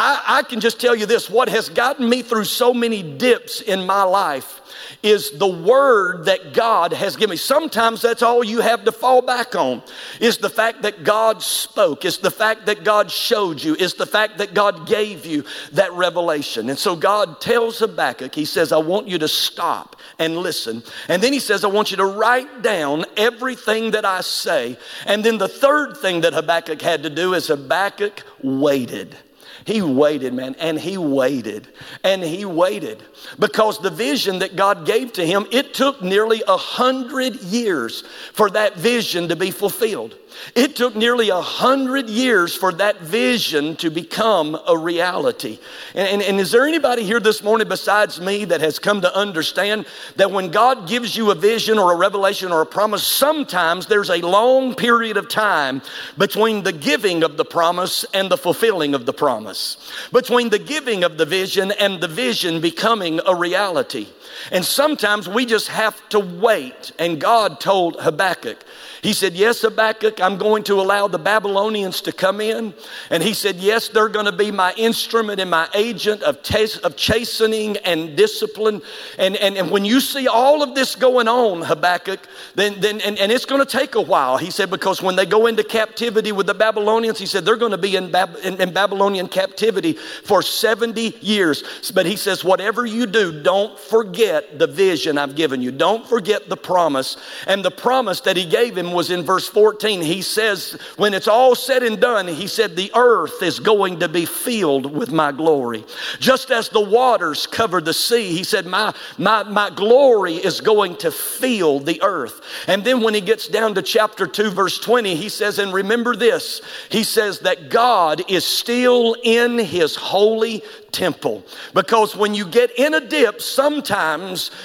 I, 0.00 0.22
I 0.38 0.42
can 0.44 0.60
just 0.60 0.80
tell 0.80 0.94
you 0.94 1.06
this 1.06 1.28
what 1.28 1.48
has 1.48 1.68
gotten 1.68 2.08
me 2.08 2.22
through 2.22 2.44
so 2.44 2.72
many 2.72 3.02
dips 3.02 3.60
in 3.60 3.84
my 3.84 4.04
life 4.04 4.60
is 5.02 5.32
the 5.38 5.48
word 5.48 6.26
that 6.26 6.52
God 6.54 6.92
has 6.92 7.16
given 7.16 7.30
me. 7.30 7.36
Sometimes 7.36 8.00
that's 8.00 8.22
all 8.22 8.44
you 8.44 8.60
have 8.60 8.84
to 8.84 8.92
fall 8.92 9.22
back 9.22 9.56
on 9.56 9.82
is 10.20 10.38
the 10.38 10.50
fact 10.50 10.82
that 10.82 11.02
God 11.02 11.42
spoke, 11.42 12.04
is 12.04 12.18
the 12.18 12.30
fact 12.30 12.66
that 12.66 12.84
God 12.84 13.10
showed 13.10 13.60
you, 13.60 13.74
is 13.74 13.94
the 13.94 14.06
fact 14.06 14.38
that 14.38 14.54
God 14.54 14.86
gave 14.86 15.26
you 15.26 15.44
that 15.72 15.92
revelation. 15.92 16.70
And 16.70 16.78
so 16.78 16.94
God 16.94 17.40
tells 17.40 17.80
Habakkuk, 17.80 18.34
He 18.36 18.44
says, 18.44 18.70
I 18.70 18.78
want 18.78 19.08
you 19.08 19.18
to 19.18 19.28
stop 19.28 19.96
and 20.20 20.36
listen. 20.36 20.84
And 21.08 21.20
then 21.20 21.32
He 21.32 21.40
says, 21.40 21.64
I 21.64 21.68
want 21.68 21.90
you 21.90 21.96
to 21.96 22.06
write 22.06 22.62
down 22.62 23.04
everything 23.16 23.90
that 23.92 24.04
I 24.04 24.20
say. 24.20 24.78
And 25.06 25.24
then 25.24 25.38
the 25.38 25.48
third 25.48 25.96
thing 25.96 26.20
that 26.20 26.34
Habakkuk 26.34 26.80
had 26.82 27.02
to 27.02 27.10
do 27.10 27.34
is 27.34 27.48
Habakkuk 27.48 28.22
waited. 28.42 29.16
He 29.64 29.82
waited, 29.82 30.34
man, 30.34 30.54
and 30.58 30.78
he 30.78 30.96
waited, 30.96 31.68
and 32.04 32.22
he 32.22 32.44
waited 32.44 33.02
because 33.38 33.78
the 33.78 33.90
vision 33.90 34.38
that 34.40 34.56
God 34.56 34.86
gave 34.86 35.12
to 35.14 35.26
him, 35.26 35.46
it 35.50 35.74
took 35.74 36.02
nearly 36.02 36.42
a 36.46 36.56
hundred 36.56 37.36
years 37.42 38.02
for 38.32 38.50
that 38.50 38.76
vision 38.76 39.28
to 39.28 39.36
be 39.36 39.50
fulfilled. 39.50 40.16
It 40.54 40.76
took 40.76 40.96
nearly 40.96 41.28
a 41.28 41.40
hundred 41.40 42.08
years 42.08 42.54
for 42.54 42.72
that 42.72 43.00
vision 43.00 43.76
to 43.76 43.90
become 43.90 44.58
a 44.66 44.76
reality. 44.76 45.58
And, 45.94 46.08
and, 46.08 46.22
and, 46.22 46.40
is 46.40 46.50
there 46.50 46.66
anybody 46.66 47.04
here 47.04 47.20
this 47.20 47.42
morning 47.42 47.68
besides 47.68 48.20
me 48.20 48.44
that 48.46 48.60
has 48.60 48.78
come 48.78 49.00
to 49.02 49.16
understand 49.16 49.86
that 50.16 50.30
when 50.30 50.50
God 50.50 50.88
gives 50.88 51.16
you 51.16 51.30
a 51.30 51.34
vision 51.34 51.78
or 51.78 51.92
a 51.92 51.96
revelation 51.96 52.52
or 52.52 52.62
a 52.62 52.66
promise, 52.66 53.02
sometimes 53.02 53.86
there's 53.86 54.10
a 54.10 54.18
long 54.18 54.74
period 54.74 55.16
of 55.16 55.28
time 55.28 55.82
between 56.16 56.62
the 56.62 56.72
giving 56.72 57.22
of 57.22 57.36
the 57.36 57.44
promise 57.44 58.04
and 58.14 58.30
the 58.30 58.38
fulfilling 58.38 58.94
of 58.94 59.06
the 59.06 59.12
promise, 59.12 59.76
between 60.12 60.48
the 60.48 60.58
giving 60.58 61.04
of 61.04 61.18
the 61.18 61.26
vision 61.26 61.72
and 61.72 62.00
the 62.00 62.08
vision 62.08 62.60
becoming 62.60 63.20
a 63.26 63.34
reality. 63.34 64.06
And 64.52 64.64
sometimes 64.64 65.28
we 65.28 65.46
just 65.46 65.68
have 65.68 66.08
to 66.10 66.20
wait. 66.20 66.92
And 66.98 67.20
God 67.20 67.60
told 67.60 68.00
Habakkuk, 68.00 68.64
he 69.02 69.12
said, 69.12 69.34
Yes, 69.34 69.62
Habakkuk, 69.62 70.20
I'm 70.20 70.38
going 70.38 70.64
to 70.64 70.74
allow 70.74 71.08
the 71.08 71.18
Babylonians 71.18 72.00
to 72.02 72.12
come 72.12 72.40
in. 72.40 72.74
And 73.10 73.22
he 73.22 73.32
said, 73.32 73.56
Yes, 73.56 73.88
they're 73.88 74.08
going 74.08 74.26
to 74.26 74.32
be 74.32 74.50
my 74.50 74.72
instrument 74.76 75.40
and 75.40 75.50
my 75.50 75.68
agent 75.74 76.22
of, 76.22 76.38
of 76.82 76.96
chastening 76.96 77.76
and 77.78 78.16
discipline. 78.16 78.82
And, 79.18 79.36
and, 79.36 79.56
and 79.56 79.70
when 79.70 79.84
you 79.84 80.00
see 80.00 80.26
all 80.26 80.62
of 80.62 80.74
this 80.74 80.94
going 80.94 81.28
on, 81.28 81.62
Habakkuk, 81.62 82.20
then, 82.54 82.80
then 82.80 83.00
and, 83.02 83.18
and 83.18 83.30
it's 83.30 83.44
going 83.44 83.64
to 83.64 83.78
take 83.78 83.94
a 83.94 84.00
while. 84.00 84.36
He 84.36 84.50
said, 84.50 84.70
Because 84.70 85.00
when 85.00 85.16
they 85.16 85.26
go 85.26 85.46
into 85.46 85.62
captivity 85.62 86.32
with 86.32 86.46
the 86.46 86.54
Babylonians, 86.54 87.18
he 87.18 87.26
said, 87.26 87.44
they're 87.44 87.56
going 87.56 87.72
to 87.72 87.78
be 87.78 87.96
in, 87.96 88.10
Bab- 88.10 88.38
in, 88.42 88.60
in 88.60 88.72
Babylonian 88.72 89.28
captivity 89.28 89.92
for 89.92 90.42
70 90.42 91.18
years. 91.20 91.90
But 91.94 92.06
he 92.06 92.16
says, 92.16 92.42
Whatever 92.42 92.84
you 92.84 93.06
do, 93.06 93.42
don't 93.42 93.78
forget 93.78 94.27
the 94.28 94.66
vision 94.66 95.18
I've 95.18 95.34
given 95.34 95.62
you. 95.62 95.70
Don't 95.70 96.06
forget 96.06 96.48
the 96.48 96.56
promise. 96.56 97.16
And 97.46 97.64
the 97.64 97.70
promise 97.70 98.20
that 98.22 98.36
he 98.36 98.44
gave 98.44 98.76
him 98.76 98.92
was 98.92 99.10
in 99.10 99.22
verse 99.22 99.48
14. 99.48 100.00
He 100.00 100.22
says, 100.22 100.78
When 100.96 101.14
it's 101.14 101.28
all 101.28 101.54
said 101.54 101.82
and 101.82 102.00
done, 102.00 102.28
he 102.28 102.46
said, 102.46 102.76
The 102.76 102.90
earth 102.94 103.42
is 103.42 103.60
going 103.60 104.00
to 104.00 104.08
be 104.08 104.24
filled 104.24 104.86
with 104.92 105.12
my 105.12 105.32
glory. 105.32 105.84
Just 106.18 106.50
as 106.50 106.68
the 106.68 106.80
waters 106.80 107.46
cover 107.46 107.80
the 107.80 107.94
sea, 107.94 108.32
he 108.32 108.44
said, 108.44 108.66
My, 108.66 108.94
my, 109.16 109.42
my 109.44 109.70
glory 109.70 110.34
is 110.34 110.60
going 110.60 110.96
to 110.98 111.10
fill 111.10 111.80
the 111.80 112.02
earth. 112.02 112.40
And 112.66 112.84
then 112.84 113.00
when 113.00 113.14
he 113.14 113.20
gets 113.20 113.48
down 113.48 113.74
to 113.74 113.82
chapter 113.82 114.26
2, 114.26 114.50
verse 114.50 114.78
20, 114.78 115.14
he 115.14 115.28
says, 115.28 115.58
And 115.58 115.72
remember 115.72 116.14
this, 116.14 116.60
he 116.90 117.04
says 117.04 117.40
that 117.40 117.70
God 117.70 118.22
is 118.30 118.44
still 118.44 119.16
in 119.22 119.58
his 119.58 119.96
holy 119.96 120.62
temple. 120.92 121.44
Because 121.74 122.16
when 122.16 122.34
you 122.34 122.46
get 122.46 122.76
in 122.78 122.94
a 122.94 123.00
dip, 123.00 123.40
sometimes 123.40 124.17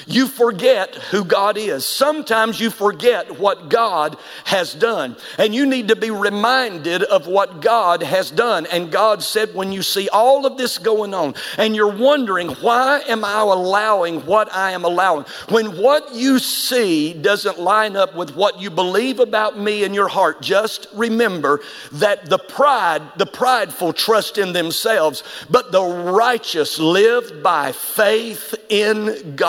you 0.07 0.27
forget 0.27 0.95
who 0.95 1.23
God 1.23 1.57
is. 1.57 1.85
Sometimes 1.85 2.59
you 2.59 2.69
forget 2.69 3.39
what 3.39 3.69
God 3.69 4.17
has 4.45 4.73
done. 4.73 5.15
And 5.37 5.53
you 5.53 5.65
need 5.65 5.87
to 5.89 5.95
be 5.95 6.11
reminded 6.11 7.03
of 7.03 7.27
what 7.27 7.61
God 7.61 8.03
has 8.03 8.31
done. 8.31 8.65
And 8.67 8.91
God 8.91 9.23
said, 9.23 9.53
when 9.53 9.71
you 9.71 9.81
see 9.81 10.09
all 10.09 10.45
of 10.45 10.57
this 10.57 10.77
going 10.77 11.13
on 11.13 11.35
and 11.57 11.75
you're 11.75 11.95
wondering, 11.95 12.49
why 12.49 13.01
am 13.07 13.23
I 13.23 13.41
allowing 13.41 14.25
what 14.25 14.53
I 14.53 14.71
am 14.71 14.85
allowing? 14.85 15.25
When 15.49 15.77
what 15.77 16.13
you 16.13 16.39
see 16.39 17.13
doesn't 17.13 17.59
line 17.59 17.95
up 17.95 18.15
with 18.15 18.35
what 18.35 18.59
you 18.59 18.69
believe 18.69 19.19
about 19.19 19.59
me 19.59 19.83
in 19.83 19.93
your 19.93 20.07
heart, 20.07 20.41
just 20.41 20.87
remember 20.93 21.61
that 21.93 22.29
the 22.29 22.39
pride, 22.39 23.01
the 23.17 23.25
prideful 23.25 23.93
trust 23.93 24.37
in 24.37 24.53
themselves, 24.53 25.23
but 25.49 25.71
the 25.71 25.83
righteous 25.83 26.79
live 26.79 27.43
by 27.43 27.71
faith 27.71 28.55
in 28.69 29.35
God. 29.35 29.42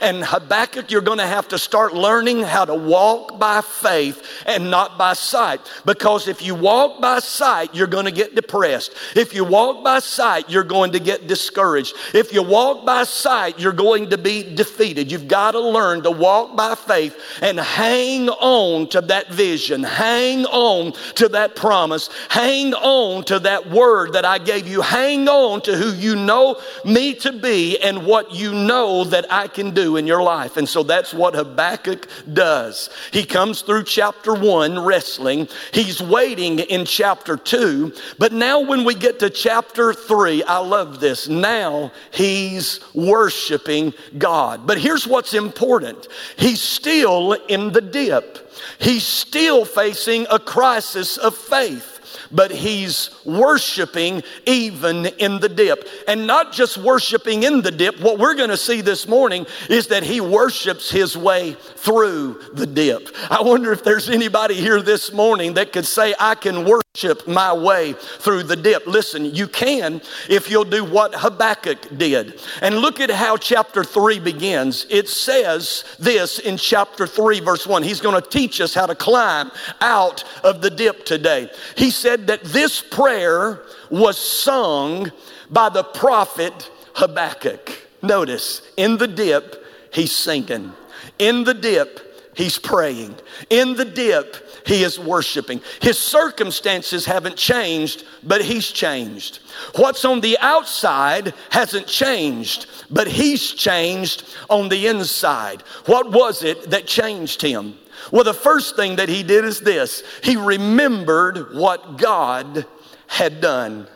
And 0.00 0.24
Habakkuk, 0.24 0.90
you're 0.90 1.00
going 1.00 1.18
to 1.18 1.26
have 1.26 1.48
to 1.48 1.58
start 1.58 1.94
learning 1.94 2.42
how 2.42 2.64
to 2.64 2.74
walk 2.74 3.38
by 3.38 3.60
faith 3.60 4.22
and 4.46 4.70
not 4.70 4.96
by 4.96 5.12
sight. 5.12 5.60
Because 5.84 6.28
if 6.28 6.42
you 6.42 6.54
walk 6.54 7.00
by 7.00 7.18
sight, 7.18 7.74
you're 7.74 7.86
going 7.86 8.04
to 8.06 8.10
get 8.10 8.34
depressed. 8.34 8.94
If 9.14 9.34
you 9.34 9.44
walk 9.44 9.84
by 9.84 9.98
sight, 9.98 10.48
you're 10.48 10.64
going 10.64 10.92
to 10.92 11.00
get 11.00 11.26
discouraged. 11.26 11.94
If 12.14 12.32
you 12.32 12.42
walk 12.42 12.86
by 12.86 13.04
sight, 13.04 13.58
you're 13.58 13.72
going 13.72 14.10
to 14.10 14.18
be 14.18 14.54
defeated. 14.54 15.10
You've 15.10 15.28
got 15.28 15.52
to 15.52 15.60
learn 15.60 16.02
to 16.02 16.10
walk 16.10 16.56
by 16.56 16.74
faith 16.74 17.18
and 17.42 17.58
hang 17.58 18.28
on 18.28 18.88
to 18.88 19.00
that 19.02 19.32
vision, 19.32 19.82
hang 19.82 20.46
on 20.46 20.92
to 21.16 21.28
that 21.28 21.56
promise, 21.56 22.08
hang 22.28 22.74
on 22.74 23.24
to 23.24 23.38
that 23.40 23.70
word 23.70 24.12
that 24.12 24.24
I 24.24 24.38
gave 24.38 24.66
you, 24.68 24.80
hang 24.80 25.28
on 25.28 25.60
to 25.62 25.76
who 25.76 25.92
you 25.94 26.16
know 26.16 26.60
me 26.84 27.14
to 27.14 27.32
be 27.32 27.78
and 27.78 28.06
what 28.06 28.32
you 28.32 28.52
know 28.52 29.04
that 29.14 29.32
I 29.32 29.46
can 29.46 29.70
do 29.70 29.96
in 29.96 30.08
your 30.08 30.24
life. 30.24 30.56
And 30.56 30.68
so 30.68 30.82
that's 30.82 31.14
what 31.14 31.36
Habakkuk 31.36 32.08
does. 32.32 32.90
He 33.12 33.24
comes 33.24 33.62
through 33.62 33.84
chapter 33.84 34.34
one 34.34 34.84
wrestling, 34.84 35.46
he's 35.72 36.02
waiting 36.02 36.58
in 36.58 36.84
chapter 36.84 37.36
two, 37.36 37.92
but 38.18 38.32
now 38.32 38.58
when 38.58 38.82
we 38.82 38.96
get 38.96 39.20
to 39.20 39.30
chapter 39.30 39.94
three, 39.94 40.42
I 40.42 40.58
love 40.58 40.98
this. 40.98 41.28
Now 41.28 41.92
he's 42.10 42.80
worshiping 42.92 43.94
God. 44.18 44.66
But 44.66 44.78
here's 44.78 45.06
what's 45.06 45.32
important 45.32 46.08
he's 46.36 46.60
still 46.60 47.34
in 47.34 47.72
the 47.72 47.82
dip. 47.82 48.50
He's 48.80 49.04
still 49.04 49.64
facing 49.64 50.26
a 50.28 50.40
crisis 50.40 51.18
of 51.18 51.36
faith 51.36 51.93
but 52.34 52.50
he's 52.50 53.10
worshiping 53.24 54.22
even 54.44 55.06
in 55.06 55.40
the 55.40 55.48
dip. 55.48 55.88
And 56.08 56.26
not 56.26 56.52
just 56.52 56.76
worshiping 56.76 57.44
in 57.44 57.62
the 57.62 57.70
dip, 57.70 58.00
what 58.00 58.18
we're 58.18 58.34
going 58.34 58.50
to 58.50 58.56
see 58.56 58.80
this 58.80 59.06
morning 59.06 59.46
is 59.70 59.86
that 59.88 60.02
he 60.02 60.20
worships 60.20 60.90
his 60.90 61.16
way 61.16 61.52
through 61.76 62.40
the 62.52 62.66
dip. 62.66 63.08
I 63.30 63.42
wonder 63.42 63.72
if 63.72 63.84
there's 63.84 64.10
anybody 64.10 64.54
here 64.54 64.82
this 64.82 65.12
morning 65.12 65.54
that 65.54 65.72
could 65.72 65.86
say, 65.86 66.14
I 66.18 66.34
can 66.34 66.64
worship 66.64 67.26
my 67.26 67.52
way 67.52 67.92
through 67.92 68.44
the 68.44 68.56
dip. 68.56 68.86
Listen, 68.86 69.24
you 69.24 69.46
can 69.46 70.00
if 70.28 70.50
you'll 70.50 70.64
do 70.64 70.84
what 70.84 71.14
Habakkuk 71.14 71.98
did. 71.98 72.40
And 72.60 72.78
look 72.78 73.00
at 73.00 73.10
how 73.10 73.36
chapter 73.36 73.84
3 73.84 74.20
begins. 74.20 74.86
It 74.90 75.08
says 75.08 75.84
this 75.98 76.38
in 76.38 76.56
chapter 76.56 77.06
3, 77.06 77.40
verse 77.40 77.66
1. 77.66 77.82
He's 77.82 78.00
going 78.00 78.20
to 78.20 78.28
teach 78.28 78.60
us 78.60 78.74
how 78.74 78.86
to 78.86 78.94
climb 78.94 79.50
out 79.80 80.24
of 80.42 80.62
the 80.62 80.70
dip 80.70 81.04
today. 81.04 81.50
He 81.76 81.90
said, 81.90 82.23
that 82.26 82.44
this 82.44 82.80
prayer 82.80 83.62
was 83.90 84.18
sung 84.18 85.10
by 85.50 85.68
the 85.68 85.84
prophet 85.84 86.70
Habakkuk. 86.94 87.70
Notice, 88.02 88.62
in 88.76 88.98
the 88.98 89.08
dip, 89.08 89.64
he's 89.92 90.12
singing. 90.12 90.72
In 91.18 91.44
the 91.44 91.54
dip, 91.54 92.32
he's 92.36 92.58
praying. 92.58 93.14
In 93.50 93.74
the 93.74 93.84
dip, 93.84 94.36
he 94.66 94.82
is 94.82 94.98
worshiping. 94.98 95.60
His 95.80 95.98
circumstances 95.98 97.04
haven't 97.04 97.36
changed, 97.36 98.04
but 98.22 98.42
he's 98.42 98.70
changed. 98.70 99.40
What's 99.76 100.04
on 100.04 100.20
the 100.20 100.38
outside 100.40 101.34
hasn't 101.50 101.86
changed, 101.86 102.66
but 102.90 103.06
he's 103.06 103.50
changed 103.52 104.24
on 104.48 104.68
the 104.68 104.86
inside. 104.86 105.62
What 105.86 106.12
was 106.12 106.42
it 106.42 106.70
that 106.70 106.86
changed 106.86 107.42
him? 107.42 107.74
Well, 108.10 108.24
the 108.24 108.34
first 108.34 108.76
thing 108.76 108.96
that 108.96 109.08
he 109.08 109.22
did 109.22 109.44
is 109.44 109.60
this 109.60 110.02
he 110.22 110.36
remembered 110.36 111.54
what 111.54 111.98
God 111.98 112.66
had 113.06 113.40
done. 113.40 113.88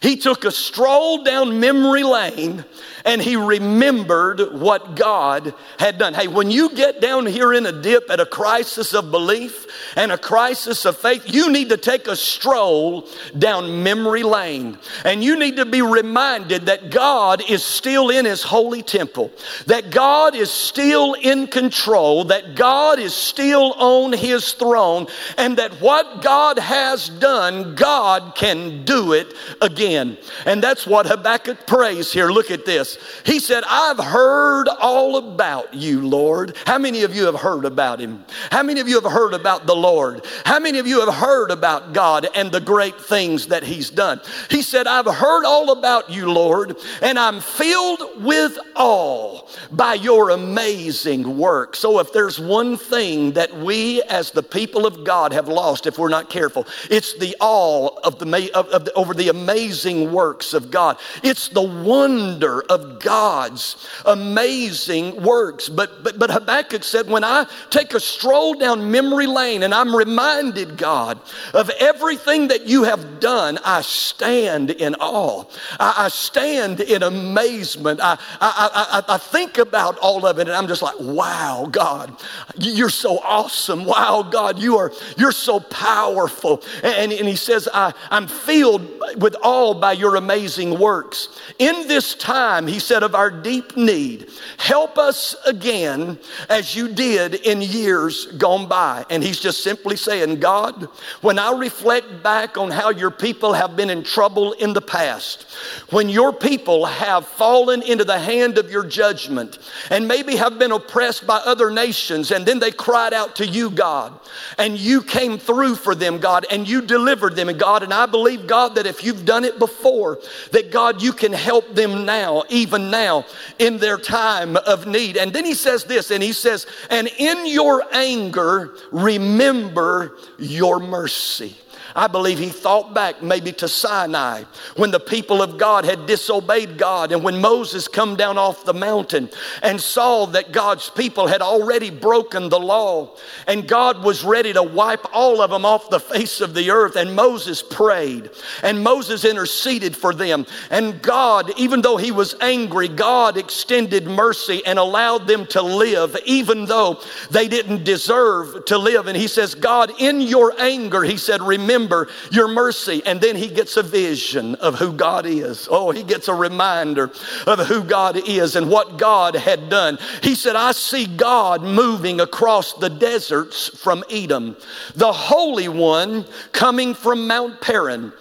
He 0.00 0.16
took 0.16 0.44
a 0.44 0.50
stroll 0.50 1.24
down 1.24 1.60
memory 1.60 2.04
lane 2.04 2.64
and 3.08 3.22
he 3.22 3.36
remembered 3.36 4.60
what 4.60 4.94
God 4.94 5.54
had 5.78 5.96
done. 5.96 6.12
Hey, 6.12 6.28
when 6.28 6.50
you 6.50 6.74
get 6.74 7.00
down 7.00 7.24
here 7.24 7.54
in 7.54 7.64
a 7.64 7.72
dip 7.72 8.10
at 8.10 8.20
a 8.20 8.26
crisis 8.26 8.92
of 8.92 9.10
belief 9.10 9.66
and 9.96 10.12
a 10.12 10.18
crisis 10.18 10.84
of 10.84 10.94
faith, 10.98 11.22
you 11.24 11.50
need 11.50 11.70
to 11.70 11.78
take 11.78 12.06
a 12.06 12.14
stroll 12.14 13.08
down 13.38 13.82
memory 13.82 14.22
lane. 14.22 14.76
And 15.06 15.24
you 15.24 15.38
need 15.38 15.56
to 15.56 15.64
be 15.64 15.80
reminded 15.80 16.66
that 16.66 16.90
God 16.90 17.42
is 17.48 17.64
still 17.64 18.10
in 18.10 18.26
his 18.26 18.42
holy 18.42 18.82
temple, 18.82 19.32
that 19.64 19.90
God 19.90 20.34
is 20.34 20.50
still 20.50 21.14
in 21.14 21.46
control, 21.46 22.24
that 22.24 22.56
God 22.56 22.98
is 22.98 23.14
still 23.14 23.72
on 23.78 24.12
his 24.12 24.52
throne, 24.52 25.06
and 25.38 25.56
that 25.56 25.72
what 25.80 26.20
God 26.20 26.58
has 26.58 27.08
done, 27.08 27.74
God 27.74 28.34
can 28.34 28.84
do 28.84 29.14
it 29.14 29.32
again. 29.62 30.18
And 30.44 30.62
that's 30.62 30.86
what 30.86 31.06
Habakkuk 31.06 31.66
prays 31.66 32.12
here. 32.12 32.28
Look 32.28 32.50
at 32.50 32.66
this. 32.66 32.97
He 33.24 33.40
said, 33.40 33.64
I've 33.66 33.98
heard 33.98 34.68
all 34.68 35.16
about 35.16 35.74
you, 35.74 36.06
Lord. 36.06 36.56
How 36.66 36.78
many 36.78 37.02
of 37.02 37.14
you 37.14 37.26
have 37.26 37.36
heard 37.36 37.64
about 37.64 38.00
him? 38.00 38.24
How 38.50 38.62
many 38.62 38.80
of 38.80 38.88
you 38.88 39.00
have 39.00 39.10
heard 39.10 39.34
about 39.34 39.66
the 39.66 39.76
Lord? 39.76 40.24
How 40.44 40.58
many 40.58 40.78
of 40.78 40.86
you 40.86 41.04
have 41.04 41.14
heard 41.14 41.50
about 41.50 41.92
God 41.92 42.28
and 42.34 42.50
the 42.50 42.60
great 42.60 43.00
things 43.00 43.48
that 43.48 43.62
he's 43.62 43.90
done? 43.90 44.20
He 44.50 44.62
said, 44.62 44.86
I've 44.86 45.06
heard 45.06 45.44
all 45.44 45.72
about 45.72 46.10
you, 46.10 46.30
Lord, 46.30 46.76
and 47.02 47.18
I'm 47.18 47.40
filled 47.40 48.22
with 48.22 48.58
awe 48.74 49.42
by 49.70 49.94
your 49.94 50.30
amazing 50.30 51.38
work. 51.38 51.76
So 51.76 51.98
if 51.98 52.12
there's 52.12 52.38
one 52.38 52.76
thing 52.76 53.32
that 53.32 53.56
we 53.56 54.02
as 54.04 54.30
the 54.30 54.42
people 54.42 54.86
of 54.86 55.04
God 55.04 55.32
have 55.32 55.48
lost 55.48 55.86
if 55.86 55.98
we're 55.98 56.08
not 56.08 56.30
careful, 56.30 56.66
it's 56.90 57.18
the 57.18 57.36
awe 57.40 57.88
of 58.04 58.18
the, 58.18 58.50
of, 58.54 58.68
of 58.68 58.84
the 58.84 58.92
over 58.94 59.14
the 59.14 59.28
amazing 59.28 60.12
works 60.12 60.54
of 60.54 60.70
God. 60.70 60.98
It's 61.22 61.48
the 61.48 61.62
wonder 61.62 62.62
of 62.62 62.87
God's 63.00 63.88
amazing 64.04 65.22
works. 65.22 65.68
But, 65.68 66.02
but, 66.02 66.18
but 66.18 66.30
Habakkuk 66.30 66.84
said, 66.84 67.08
when 67.08 67.24
I 67.24 67.46
take 67.70 67.94
a 67.94 68.00
stroll 68.00 68.54
down 68.54 68.90
memory 68.90 69.26
lane 69.26 69.62
and 69.62 69.74
I'm 69.74 69.94
reminded, 69.94 70.76
God, 70.76 71.20
of 71.54 71.70
everything 71.80 72.48
that 72.48 72.66
you 72.66 72.84
have 72.84 73.20
done, 73.20 73.58
I 73.64 73.82
stand 73.82 74.70
in 74.70 74.94
awe. 74.96 75.44
I, 75.78 75.94
I 75.98 76.08
stand 76.08 76.80
in 76.80 77.02
amazement. 77.02 78.00
I, 78.02 78.18
I, 78.40 79.02
I, 79.08 79.14
I 79.14 79.18
think 79.18 79.58
about 79.58 79.98
all 79.98 80.26
of 80.26 80.38
it 80.38 80.48
and 80.48 80.56
I'm 80.56 80.68
just 80.68 80.82
like, 80.82 80.98
wow, 81.00 81.68
God, 81.70 82.16
you're 82.56 82.90
so 82.90 83.18
awesome. 83.18 83.84
Wow, 83.84 84.22
God, 84.22 84.58
you 84.58 84.78
are, 84.78 84.92
you're 85.16 85.32
so 85.32 85.60
powerful. 85.60 86.62
And, 86.82 87.12
and 87.12 87.28
he 87.28 87.36
says, 87.36 87.68
I, 87.72 87.92
I'm 88.10 88.26
filled 88.26 88.82
with 89.16 89.36
awe 89.42 89.74
by 89.74 89.92
your 89.92 90.16
amazing 90.16 90.78
works. 90.78 91.28
In 91.58 91.88
this 91.88 92.14
time, 92.14 92.66
he 92.68 92.78
said, 92.78 93.02
of 93.02 93.14
our 93.14 93.30
deep 93.30 93.76
need, 93.76 94.28
help 94.56 94.98
us 94.98 95.36
again 95.46 96.18
as 96.48 96.74
you 96.74 96.88
did 96.88 97.34
in 97.34 97.60
years 97.62 98.26
gone 98.26 98.68
by. 98.68 99.04
And 99.10 99.22
he's 99.22 99.40
just 99.40 99.62
simply 99.62 99.96
saying, 99.96 100.40
God, 100.40 100.88
when 101.20 101.38
I 101.38 101.52
reflect 101.52 102.22
back 102.22 102.56
on 102.56 102.70
how 102.70 102.90
your 102.90 103.10
people 103.10 103.52
have 103.52 103.76
been 103.76 103.90
in 103.90 104.02
trouble 104.02 104.52
in 104.54 104.72
the 104.72 104.80
past, 104.80 105.46
when 105.90 106.08
your 106.08 106.32
people 106.32 106.86
have 106.86 107.26
fallen 107.26 107.82
into 107.82 108.04
the 108.04 108.18
hand 108.18 108.58
of 108.58 108.70
your 108.70 108.84
judgment 108.84 109.58
and 109.90 110.08
maybe 110.08 110.36
have 110.36 110.58
been 110.58 110.72
oppressed 110.72 111.26
by 111.26 111.36
other 111.36 111.70
nations, 111.70 112.30
and 112.30 112.44
then 112.44 112.58
they 112.58 112.70
cried 112.70 113.14
out 113.14 113.36
to 113.36 113.46
you, 113.46 113.70
God, 113.70 114.18
and 114.58 114.78
you 114.78 115.02
came 115.02 115.38
through 115.38 115.76
for 115.76 115.94
them, 115.94 116.18
God, 116.18 116.46
and 116.50 116.68
you 116.68 116.82
delivered 116.82 117.36
them, 117.36 117.48
and 117.48 117.58
God, 117.58 117.82
and 117.82 117.92
I 117.92 118.06
believe, 118.06 118.46
God, 118.46 118.74
that 118.74 118.86
if 118.86 119.04
you've 119.04 119.24
done 119.24 119.44
it 119.44 119.58
before, 119.58 120.18
that 120.52 120.70
God, 120.70 121.02
you 121.02 121.12
can 121.12 121.32
help 121.32 121.74
them 121.74 122.04
now, 122.04 122.44
even 122.58 122.90
now, 122.90 123.24
in 123.58 123.78
their 123.78 123.96
time 123.96 124.56
of 124.56 124.86
need. 124.86 125.16
And 125.16 125.32
then 125.32 125.44
he 125.44 125.54
says 125.54 125.84
this, 125.84 126.10
and 126.10 126.22
he 126.22 126.32
says, 126.32 126.66
and 126.90 127.08
in 127.18 127.46
your 127.46 127.84
anger, 127.92 128.74
remember 128.92 130.16
your 130.38 130.78
mercy. 130.78 131.56
I 131.98 132.06
believe 132.06 132.38
he 132.38 132.50
thought 132.50 132.94
back 132.94 133.24
maybe 133.24 133.50
to 133.54 133.66
Sinai 133.66 134.44
when 134.76 134.92
the 134.92 135.00
people 135.00 135.42
of 135.42 135.58
God 135.58 135.84
had 135.84 136.06
disobeyed 136.06 136.78
God 136.78 137.10
and 137.10 137.24
when 137.24 137.40
Moses 137.40 137.88
come 137.88 138.14
down 138.14 138.38
off 138.38 138.64
the 138.64 138.72
mountain 138.72 139.28
and 139.64 139.80
saw 139.80 140.26
that 140.26 140.52
God's 140.52 140.90
people 140.90 141.26
had 141.26 141.42
already 141.42 141.90
broken 141.90 142.50
the 142.50 142.60
law 142.60 143.16
and 143.48 143.66
God 143.66 144.04
was 144.04 144.22
ready 144.22 144.52
to 144.52 144.62
wipe 144.62 145.12
all 145.12 145.42
of 145.42 145.50
them 145.50 145.64
off 145.64 145.90
the 145.90 145.98
face 145.98 146.40
of 146.40 146.54
the 146.54 146.70
earth 146.70 146.94
and 146.94 147.16
Moses 147.16 147.64
prayed 147.64 148.30
and 148.62 148.84
Moses 148.84 149.24
interceded 149.24 149.96
for 149.96 150.14
them 150.14 150.46
and 150.70 151.02
God 151.02 151.50
even 151.58 151.82
though 151.82 151.96
he 151.96 152.12
was 152.12 152.36
angry 152.40 152.86
God 152.86 153.36
extended 153.36 154.06
mercy 154.06 154.64
and 154.64 154.78
allowed 154.78 155.26
them 155.26 155.46
to 155.46 155.62
live 155.62 156.16
even 156.26 156.66
though 156.66 157.00
they 157.32 157.48
didn't 157.48 157.82
deserve 157.82 158.66
to 158.66 158.78
live. 158.78 159.08
And 159.08 159.16
he 159.16 159.26
says 159.26 159.56
God 159.56 159.90
in 159.98 160.20
your 160.20 160.54
anger 160.60 161.02
he 161.02 161.16
said 161.16 161.42
remember 161.42 161.87
remember 161.88 162.12
your 162.30 162.48
mercy. 162.48 163.02
And 163.04 163.20
then 163.20 163.36
he 163.36 163.48
gets 163.48 163.76
a 163.76 163.82
vision 163.82 164.54
of 164.56 164.78
who 164.78 164.92
God 164.92 165.26
is. 165.26 165.68
Oh, 165.70 165.90
he 165.90 166.02
gets 166.02 166.28
a 166.28 166.34
reminder 166.34 167.10
of 167.46 167.66
who 167.66 167.82
God 167.82 168.16
is 168.28 168.56
and 168.56 168.70
what 168.70 168.98
God 168.98 169.34
had 169.34 169.68
done. 169.68 169.98
He 170.22 170.34
said, 170.34 170.56
I 170.56 170.72
see 170.72 171.06
God 171.06 171.62
moving 171.62 172.20
across 172.20 172.74
the 172.74 172.90
deserts 172.90 173.68
from 173.68 174.04
Edom, 174.10 174.56
the 174.94 175.12
Holy 175.12 175.68
One 175.68 176.24
coming 176.52 176.94
from 176.94 177.26
Mount 177.26 177.60
Paran. 177.60 178.12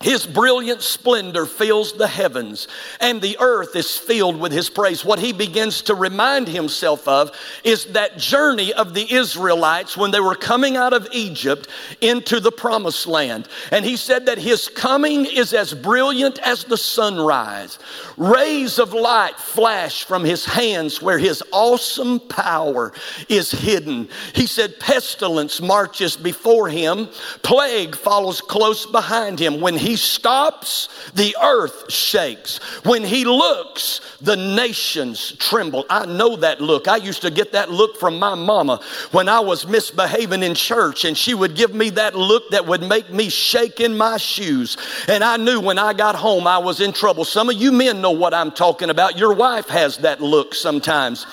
His 0.00 0.26
brilliant 0.26 0.82
splendor 0.82 1.46
fills 1.46 1.94
the 1.94 2.08
heavens, 2.08 2.68
and 3.00 3.22
the 3.22 3.38
earth 3.40 3.74
is 3.74 3.96
filled 3.96 4.38
with 4.38 4.52
His 4.52 4.68
praise. 4.68 5.02
What 5.02 5.18
he 5.18 5.32
begins 5.32 5.82
to 5.82 5.94
remind 5.94 6.46
himself 6.48 7.08
of 7.08 7.30
is 7.62 7.86
that 7.86 8.18
journey 8.18 8.74
of 8.74 8.92
the 8.92 9.10
Israelites 9.10 9.96
when 9.96 10.10
they 10.10 10.20
were 10.20 10.34
coming 10.34 10.76
out 10.76 10.92
of 10.92 11.08
Egypt 11.12 11.68
into 12.02 12.38
the 12.38 12.52
promised 12.52 13.06
land. 13.06 13.48
And 13.70 13.84
he 13.84 13.96
said 13.96 14.26
that 14.26 14.36
His 14.36 14.68
coming 14.68 15.24
is 15.24 15.54
as 15.54 15.72
brilliant 15.72 16.38
as 16.40 16.64
the 16.64 16.76
sunrise. 16.76 17.78
Rays 18.16 18.78
of 18.78 18.92
light 18.92 19.38
flash 19.38 20.04
from 20.04 20.24
His 20.24 20.44
hands 20.44 21.00
where 21.00 21.18
His 21.18 21.42
awesome 21.50 22.20
power 22.20 22.92
is 23.28 23.52
hidden. 23.52 24.08
He 24.34 24.46
said, 24.46 24.78
Pestilence 24.80 25.62
marches 25.62 26.16
before 26.16 26.68
Him, 26.68 27.08
plague 27.42 27.94
follows 27.94 28.40
close 28.42 28.84
behind 28.84 29.38
Him. 29.38 29.60
When 29.60 29.78
He 29.84 29.96
stops, 29.96 30.88
the 31.12 31.36
earth 31.42 31.92
shakes. 31.92 32.56
When 32.86 33.04
he 33.04 33.26
looks, 33.26 34.00
the 34.22 34.34
nations 34.34 35.32
tremble. 35.32 35.84
I 35.90 36.06
know 36.06 36.36
that 36.36 36.62
look. 36.62 36.88
I 36.88 36.96
used 36.96 37.20
to 37.20 37.30
get 37.30 37.52
that 37.52 37.70
look 37.70 38.00
from 38.00 38.18
my 38.18 38.34
mama 38.34 38.80
when 39.10 39.28
I 39.28 39.40
was 39.40 39.66
misbehaving 39.66 40.42
in 40.42 40.54
church, 40.54 41.04
and 41.04 41.14
she 41.14 41.34
would 41.34 41.54
give 41.54 41.74
me 41.74 41.90
that 41.90 42.14
look 42.14 42.48
that 42.52 42.66
would 42.66 42.82
make 42.82 43.12
me 43.12 43.28
shake 43.28 43.78
in 43.78 43.94
my 43.94 44.16
shoes. 44.16 44.78
And 45.06 45.22
I 45.22 45.36
knew 45.36 45.60
when 45.60 45.78
I 45.78 45.92
got 45.92 46.16
home 46.16 46.46
I 46.46 46.56
was 46.56 46.80
in 46.80 46.94
trouble. 46.94 47.26
Some 47.26 47.50
of 47.50 47.56
you 47.56 47.70
men 47.70 48.00
know 48.00 48.10
what 48.10 48.32
I'm 48.32 48.52
talking 48.52 48.88
about. 48.88 49.18
Your 49.18 49.34
wife 49.34 49.68
has 49.68 49.98
that 49.98 50.22
look 50.22 50.54
sometimes 50.54 51.26